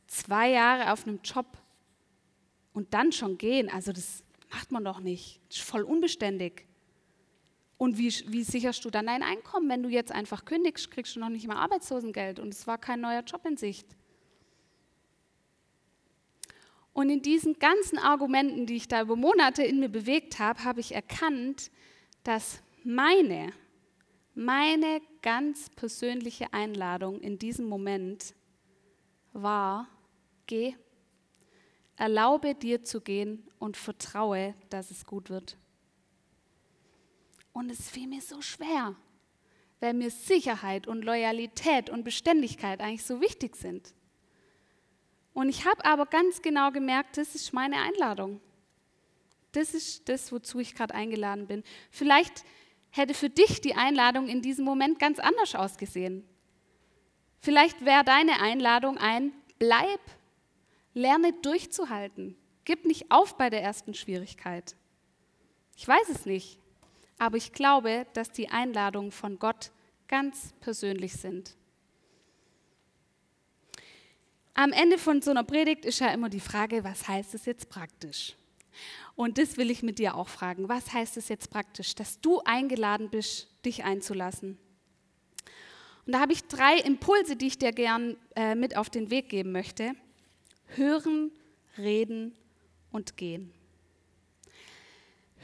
Zwei 0.07 0.51
Jahre 0.51 0.93
auf 0.93 1.07
einem 1.07 1.21
Job 1.23 1.47
und 2.73 2.95
dann 2.95 3.11
schon 3.11 3.39
gehen, 3.39 3.69
also 3.69 3.93
das 3.93 4.23
macht 4.51 4.71
man 4.71 4.85
doch 4.85 5.01
nicht. 5.01 5.41
Das 5.49 5.59
ist 5.59 5.65
voll 5.65 5.83
unbeständig. 5.83 6.67
Und 7.79 7.99
wie, 7.99 8.09
wie 8.29 8.43
sicherst 8.43 8.85
du 8.85 8.91
dann 8.91 9.07
dein 9.07 9.23
Einkommen? 9.23 9.69
Wenn 9.69 9.83
du 9.83 9.89
jetzt 9.89 10.13
einfach 10.13 10.45
kündigst, 10.45 10.91
kriegst 10.91 11.17
du 11.17 11.21
noch 11.21 11.29
nicht 11.29 11.47
mal 11.47 11.57
Arbeitslosengeld 11.57 12.39
und 12.39 12.55
es 12.55 12.67
war 12.67 12.79
kein 12.79 13.01
neuer 13.01 13.23
Job 13.23 13.45
in 13.45 13.57
Sicht. 13.57 13.87
Und 16.93 17.11
in 17.11 17.21
diesen 17.21 17.59
ganzen 17.59 17.99
Argumenten, 17.99 18.65
die 18.65 18.77
ich 18.77 18.89
da 18.89 19.03
über 19.03 19.17
Monate 19.17 19.63
in 19.63 19.81
mir 19.81 19.91
bewegt 19.91 20.39
habe, 20.39 20.65
habe 20.65 20.81
ich 20.81 20.95
erkannt, 20.95 21.71
dass 22.25 22.63
meine, 22.85 23.53
meine 24.37 25.01
ganz 25.23 25.71
persönliche 25.71 26.53
Einladung 26.53 27.21
in 27.21 27.39
diesem 27.39 27.67
Moment 27.67 28.35
war, 29.33 29.89
geh, 30.47 30.75
erlaube 31.97 32.55
dir 32.55 32.85
zu 32.85 33.01
gehen 33.01 33.49
und 33.59 33.79
vertraue, 33.79 34.55
dass 34.69 34.91
es 34.91 35.07
gut 35.07 35.31
wird. 35.31 35.57
Und 37.55 37.71
es 37.71 37.89
fiel 37.89 38.07
mir 38.07 38.21
so 38.21 38.43
schwer, 38.43 38.95
weil 39.81 39.95
mir 39.95 40.11
Sicherheit 40.11 40.87
und 40.87 41.03
Loyalität 41.03 41.89
und 41.89 42.05
Beständigkeit 42.05 42.81
eigentlich 42.81 43.05
so 43.05 43.23
wichtig 43.23 43.57
sind. 43.57 43.95
Und 45.33 45.49
ich 45.49 45.65
habe 45.65 45.83
aber 45.87 46.05
ganz 46.05 46.43
genau 46.43 46.71
gemerkt, 46.73 47.17
das 47.17 47.35
ist 47.35 47.55
meine 47.55 47.81
Einladung. 47.81 48.43
Das 49.53 49.73
ist 49.73 50.07
das, 50.11 50.31
wozu 50.31 50.59
ich 50.59 50.75
gerade 50.75 50.95
eingeladen 50.95 51.47
bin. 51.47 51.65
Vielleicht 51.91 52.45
hätte 52.97 53.15
für 53.15 53.31
dich 53.31 53.61
die 53.61 53.75
Einladung 53.75 54.29
in 54.29 54.43
diesem 54.43 54.65
Moment 54.65 54.99
ganz 54.99 55.19
anders 55.19 55.55
ausgesehen. 55.55 56.25
Vielleicht 57.41 57.85
wäre 57.85 58.05
deine 58.05 58.41
Einladung 58.41 58.99
ein, 58.99 59.33
bleib, 59.59 60.01
lerne 60.95 61.33
durchzuhalten, 61.43 62.37
gib 62.65 62.85
nicht 62.85 63.11
auf 63.11 63.37
bei 63.37 63.51
der 63.51 63.63
ersten 63.63 63.95
Schwierigkeit. 63.95 64.75
Ich 65.77 65.87
weiß 65.87 66.09
es 66.09 66.27
nicht. 66.27 66.59
Aber 67.19 67.37
ich 67.37 67.53
glaube, 67.53 68.07
dass 68.13 68.31
die 68.31 68.49
Einladungen 68.49 69.11
von 69.11 69.39
Gott 69.39 69.71
ganz 70.09 70.53
persönlich 70.61 71.15
sind. 71.15 71.57
Am 74.55 74.73
Ende 74.73 74.99
von 74.99 75.21
so 75.21 75.31
einer 75.31 75.45
Predigt 75.45 75.85
ist 75.85 76.01
ja 76.01 76.09
immer 76.09 76.29
die 76.29 76.41
Frage, 76.41 76.85
was 76.85 77.09
heißt 77.09 77.35
es 77.35 77.45
jetzt 77.45 77.69
praktisch? 77.69 78.35
Und 79.17 79.39
das 79.39 79.57
will 79.57 79.71
ich 79.71 79.83
mit 79.83 79.99
dir 79.99 80.15
auch 80.15 80.29
fragen. 80.29 80.69
Was 80.69 80.93
heißt 80.93 81.17
es 81.17 81.29
jetzt 81.29 81.51
praktisch, 81.51 81.95
dass 81.95 82.21
du 82.21 82.41
eingeladen 82.45 83.09
bist, 83.11 83.49
dich 83.65 83.83
einzulassen? 83.83 84.59
Und 86.07 86.13
da 86.13 86.21
habe 86.21 86.33
ich 86.33 86.45
drei 86.45 86.79
Impulse, 86.79 87.35
die 87.35 87.49
ich 87.49 87.59
dir 87.59 87.73
gern 87.73 88.17
äh, 88.37 88.55
mit 88.55 88.77
auf 88.77 88.91
den 88.91 89.11
Weg 89.11 89.29
geben 89.29 89.51
möchte. 89.51 89.93
Hören, 90.77 91.33
reden 91.77 92.37
und 92.93 93.17
gehen 93.17 93.53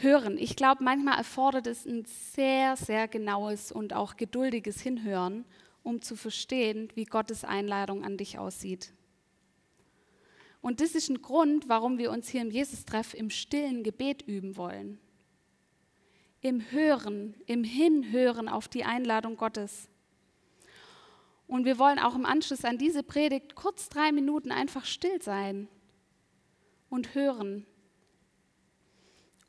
hören. 0.02 0.36
Ich 0.38 0.56
glaube, 0.56 0.82
manchmal 0.82 1.18
erfordert 1.18 1.66
es 1.66 1.86
ein 1.86 2.04
sehr, 2.04 2.76
sehr 2.76 3.08
genaues 3.08 3.72
und 3.72 3.92
auch 3.92 4.16
geduldiges 4.16 4.80
Hinhören, 4.80 5.44
um 5.82 6.02
zu 6.02 6.16
verstehen, 6.16 6.88
wie 6.94 7.04
Gottes 7.04 7.44
Einladung 7.44 8.04
an 8.04 8.16
dich 8.16 8.38
aussieht. 8.38 8.92
Und 10.62 10.80
das 10.80 10.94
ist 10.94 11.10
ein 11.10 11.20
Grund, 11.20 11.68
warum 11.68 11.98
wir 11.98 12.10
uns 12.10 12.28
hier 12.28 12.40
im 12.40 12.50
Jesus-Treff 12.50 13.12
im 13.12 13.28
stillen 13.28 13.82
Gebet 13.82 14.22
üben 14.22 14.56
wollen. 14.56 14.98
Im 16.40 16.70
Hören, 16.70 17.34
im 17.46 17.64
Hinhören 17.64 18.48
auf 18.48 18.68
die 18.68 18.84
Einladung 18.84 19.36
Gottes. 19.36 19.88
Und 21.46 21.66
wir 21.66 21.78
wollen 21.78 21.98
auch 21.98 22.14
im 22.14 22.24
Anschluss 22.24 22.64
an 22.64 22.78
diese 22.78 23.02
Predigt 23.02 23.54
kurz 23.54 23.90
drei 23.90 24.10
Minuten 24.12 24.50
einfach 24.50 24.86
still 24.86 25.20
sein 25.20 25.68
und 26.88 27.14
hören, 27.14 27.66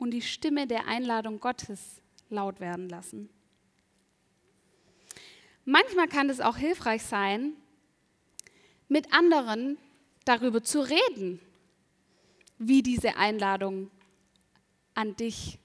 und 0.03 0.11
die 0.11 0.21
Stimme 0.21 0.67
der 0.67 0.85
Einladung 0.87 1.39
Gottes 1.39 2.01
laut 2.29 2.59
werden 2.59 2.89
lassen. 2.89 3.29
Manchmal 5.63 6.09
kann 6.09 6.29
es 6.29 6.41
auch 6.41 6.57
hilfreich 6.57 7.03
sein, 7.03 7.53
mit 8.89 9.13
anderen 9.13 9.77
darüber 10.25 10.63
zu 10.63 10.81
reden, 10.81 11.39
wie 12.57 12.81
diese 12.81 13.17
Einladung 13.17 13.91
an 14.93 15.15
dich 15.15 15.59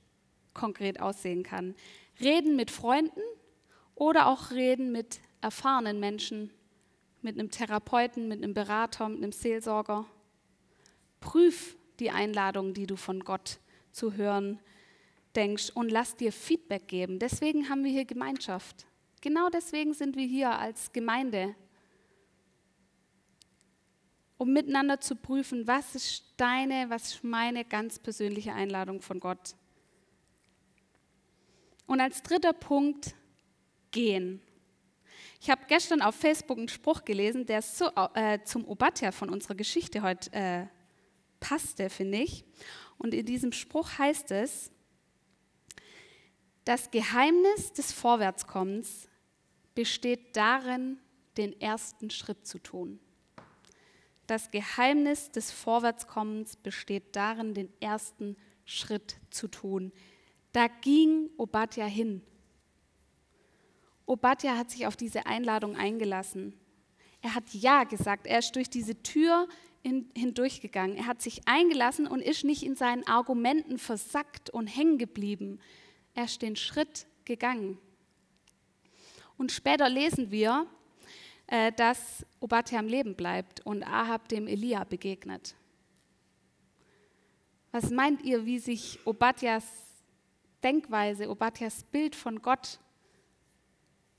konkret 0.55 1.01
aussehen 1.01 1.43
kann. 1.43 1.75
Reden 2.21 2.57
mit 2.57 2.71
Freunden 2.71 3.21
oder 3.95 4.27
auch 4.27 4.51
reden 4.51 4.93
mit 4.93 5.21
erfahrenen 5.41 6.01
Menschen, 6.01 6.51
mit 7.23 7.39
einem 7.39 7.51
Therapeuten, 7.51 8.29
mit 8.29 8.43
einem 8.43 8.55
Berater, 8.55 9.09
mit 9.09 9.19
einem 9.19 9.33
Seelsorger. 9.33 10.07
Prüf 11.21 11.77
die 12.01 12.11
Einladung, 12.11 12.75
die 12.75 12.87
du 12.87 12.97
von 12.97 13.21
Gott 13.21 13.59
zu 13.93 14.15
hören 14.15 14.61
denkst 15.35 15.71
und 15.75 15.91
lass 15.91 16.17
dir 16.17 16.33
Feedback 16.33 16.89
geben. 16.89 17.19
Deswegen 17.19 17.69
haben 17.69 17.85
wir 17.85 17.91
hier 17.91 18.05
Gemeinschaft. 18.05 18.87
Genau 19.21 19.49
deswegen 19.51 19.95
sind 19.95 20.17
wir 20.17 20.27
hier 20.27 20.51
als 20.51 20.93
Gemeinde, 20.93 21.55
um 24.39 24.53
miteinander 24.53 25.01
zu 25.01 25.17
prüfen, 25.17 25.67
was 25.67 25.95
ist 25.95 26.25
deine, 26.37 26.89
was 26.89 27.15
ist 27.15 27.25
meine 27.25 27.65
ganz 27.65 27.99
persönliche 27.99 28.55
Einladung 28.55 29.03
von 29.03 29.21
Gott. 29.21 29.55
Und 31.87 32.01
als 32.01 32.23
dritter 32.23 32.53
Punkt, 32.53 33.15
gehen. 33.91 34.41
Ich 35.41 35.51
habe 35.51 35.63
gestern 35.69 36.03
auf 36.03 36.15
Facebook 36.15 36.59
einen 36.59 36.69
Spruch 36.69 37.05
gelesen, 37.05 37.47
der 37.47 37.63
so, 37.63 37.91
äh, 38.15 38.41
zum 38.45 38.67
Obadja 38.67 39.13
von 39.13 39.31
unserer 39.31 39.55
Geschichte 39.55 40.03
heute 40.03 40.33
äh, 40.33 40.67
passte, 41.41 41.91
finde 41.91 42.19
ich. 42.19 42.45
Und 42.99 43.15
in 43.15 43.25
diesem 43.25 43.53
Spruch 43.53 43.99
heißt 43.99 44.33
es, 44.33 44.71
das 46.65 46.91
Geheimnis 46.91 47.73
des 47.73 47.93
Vorwärtskommens 47.93 49.09
besteht 49.75 50.37
darin, 50.37 50.99
den 51.37 51.59
ersten 51.61 52.11
Schritt 52.11 52.47
zu 52.47 52.59
tun. 52.59 52.99
Das 54.29 54.51
Geheimnis 54.51 55.31
des 55.31 55.51
Vorwärtskommens 55.51 56.57
besteht 56.57 57.17
darin, 57.17 57.55
den 57.55 57.73
ersten 57.81 58.37
Schritt 58.67 59.17
zu 59.31 59.49
tun. 59.49 59.91
Da 60.53 60.67
ging 60.67 61.31
Obadja 61.39 61.87
hin. 61.87 62.21
Obadja 64.05 64.59
hat 64.59 64.71
sich 64.71 64.87
auf 64.87 64.97
diese 64.97 65.25
Einladung 65.25 65.77
eingelassen. 65.77 66.53
Er 67.23 67.35
hat 67.35 67.55
Ja 67.55 67.85
gesagt. 67.85 68.27
Er 68.27 68.41
ist 68.41 68.55
durch 68.55 68.69
diese 68.69 69.03
Tür 69.03 69.49
in, 69.83 70.11
hindurchgegangen. 70.15 70.99
Er 70.99 71.07
hat 71.07 71.23
sich 71.23 71.49
eingelassen 71.49 72.07
und 72.07 72.21
ist 72.21 72.45
nicht 72.45 72.63
in 72.63 72.77
seinen 72.77 73.07
Argumenten 73.07 73.79
versackt 73.79 74.51
und 74.51 74.67
hängen 74.67 74.99
geblieben. 74.99 75.59
Er 76.13 76.25
ist 76.25 76.43
den 76.43 76.55
Schritt 76.55 77.07
gegangen. 77.25 77.79
Und 79.39 79.53
später 79.53 79.89
lesen 79.89 80.31
wir, 80.31 80.67
äh, 81.49 81.73
dass 81.73 82.25
Obadja 82.41 82.79
am 82.79 82.87
Leben 82.87 83.15
bleibt 83.15 83.65
und 83.67 83.83
Ahab 83.83 84.29
dem 84.29 84.47
Elia 84.47 84.85
begegnet. 84.85 85.55
Was 87.73 87.91
meint 87.91 88.23
ihr, 88.23 88.45
wie 88.47 88.59
sich 88.59 89.01
Obadjas 89.07 89.65
Denkweise, 90.63 91.31
Obadjas 91.31 91.85
Bild 91.85 92.15
von 92.17 92.43
Gott 92.43 92.79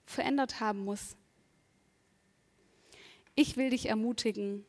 verändert 0.06 0.60
haben 0.60 0.84
muss? 0.84 1.16
Ich 3.36 3.58
will 3.58 3.70
dich 3.70 3.88
ermutigen, 3.88 4.66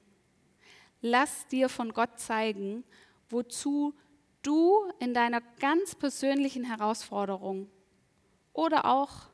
lass 1.01 1.47
dir 1.47 1.69
von 1.69 1.93
Gott 1.93 2.21
zeigen, 2.21 2.85
wozu 3.31 3.95
du 4.43 4.91
in 4.99 5.15
deiner 5.15 5.41
ganz 5.61 5.95
persönlichen 5.95 6.65
Herausforderung 6.65 7.71
oder 8.53 8.85
auch 8.85 9.31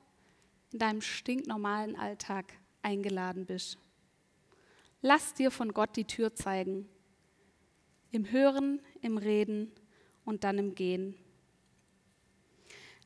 in 0.72 0.78
deinem 0.78 1.00
stinknormalen 1.00 1.96
Alltag 1.96 2.52
eingeladen 2.87 3.44
bist. 3.44 3.79
Lass 5.03 5.35
dir 5.35 5.51
von 5.51 5.75
Gott 5.75 5.96
die 5.96 6.05
Tür 6.05 6.35
zeigen. 6.35 6.88
Im 8.12 8.31
Hören, 8.31 8.81
im 9.03 9.18
Reden 9.18 9.72
und 10.25 10.44
dann 10.44 10.59
im 10.59 10.75
Gehen. 10.75 11.16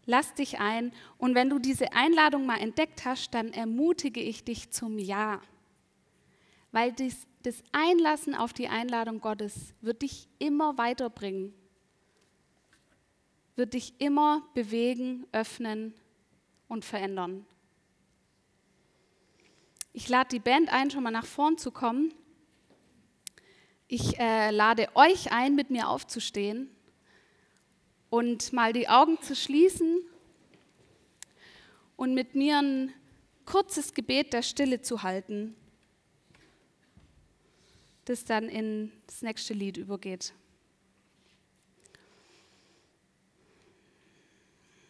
lass 0.06 0.34
dich 0.34 0.58
ein. 0.58 0.92
Und 1.18 1.34
wenn 1.34 1.50
du 1.50 1.58
diese 1.58 1.92
Einladung 1.92 2.44
mal 2.46 2.60
entdeckt 2.60 3.04
hast, 3.04 3.32
dann 3.32 3.52
ermutige 3.52 4.20
ich 4.20 4.44
dich 4.44 4.70
zum 4.70 4.98
Ja. 4.98 5.40
Weil 6.72 6.92
das, 6.92 7.26
das 7.42 7.62
Einlassen 7.72 8.34
auf 8.34 8.52
die 8.52 8.68
Einladung 8.68 9.20
Gottes 9.20 9.74
wird 9.80 10.02
dich 10.02 10.28
immer 10.38 10.78
weiterbringen, 10.78 11.54
wird 13.56 13.74
dich 13.74 13.94
immer 13.98 14.42
bewegen, 14.54 15.26
öffnen 15.32 15.94
und 16.68 16.84
verändern. 16.84 17.46
Ich 19.92 20.08
lade 20.08 20.28
die 20.30 20.38
Band 20.38 20.72
ein, 20.72 20.90
schon 20.90 21.02
mal 21.02 21.10
nach 21.10 21.26
vorn 21.26 21.58
zu 21.58 21.72
kommen. 21.72 22.14
Ich 23.88 24.18
äh, 24.20 24.50
lade 24.50 24.88
euch 24.94 25.32
ein, 25.32 25.56
mit 25.56 25.70
mir 25.70 25.88
aufzustehen 25.88 26.70
und 28.08 28.52
mal 28.52 28.72
die 28.72 28.88
Augen 28.88 29.20
zu 29.20 29.34
schließen 29.34 30.00
und 31.96 32.14
mit 32.14 32.36
mir 32.36 32.58
ein 32.58 32.92
kurzes 33.44 33.92
Gebet 33.92 34.32
der 34.32 34.42
Stille 34.42 34.80
zu 34.80 35.02
halten, 35.02 35.56
das 38.04 38.24
dann 38.24 38.48
in 38.48 38.92
das 39.06 39.22
nächste 39.22 39.54
Lied 39.54 39.76
übergeht. 39.76 40.34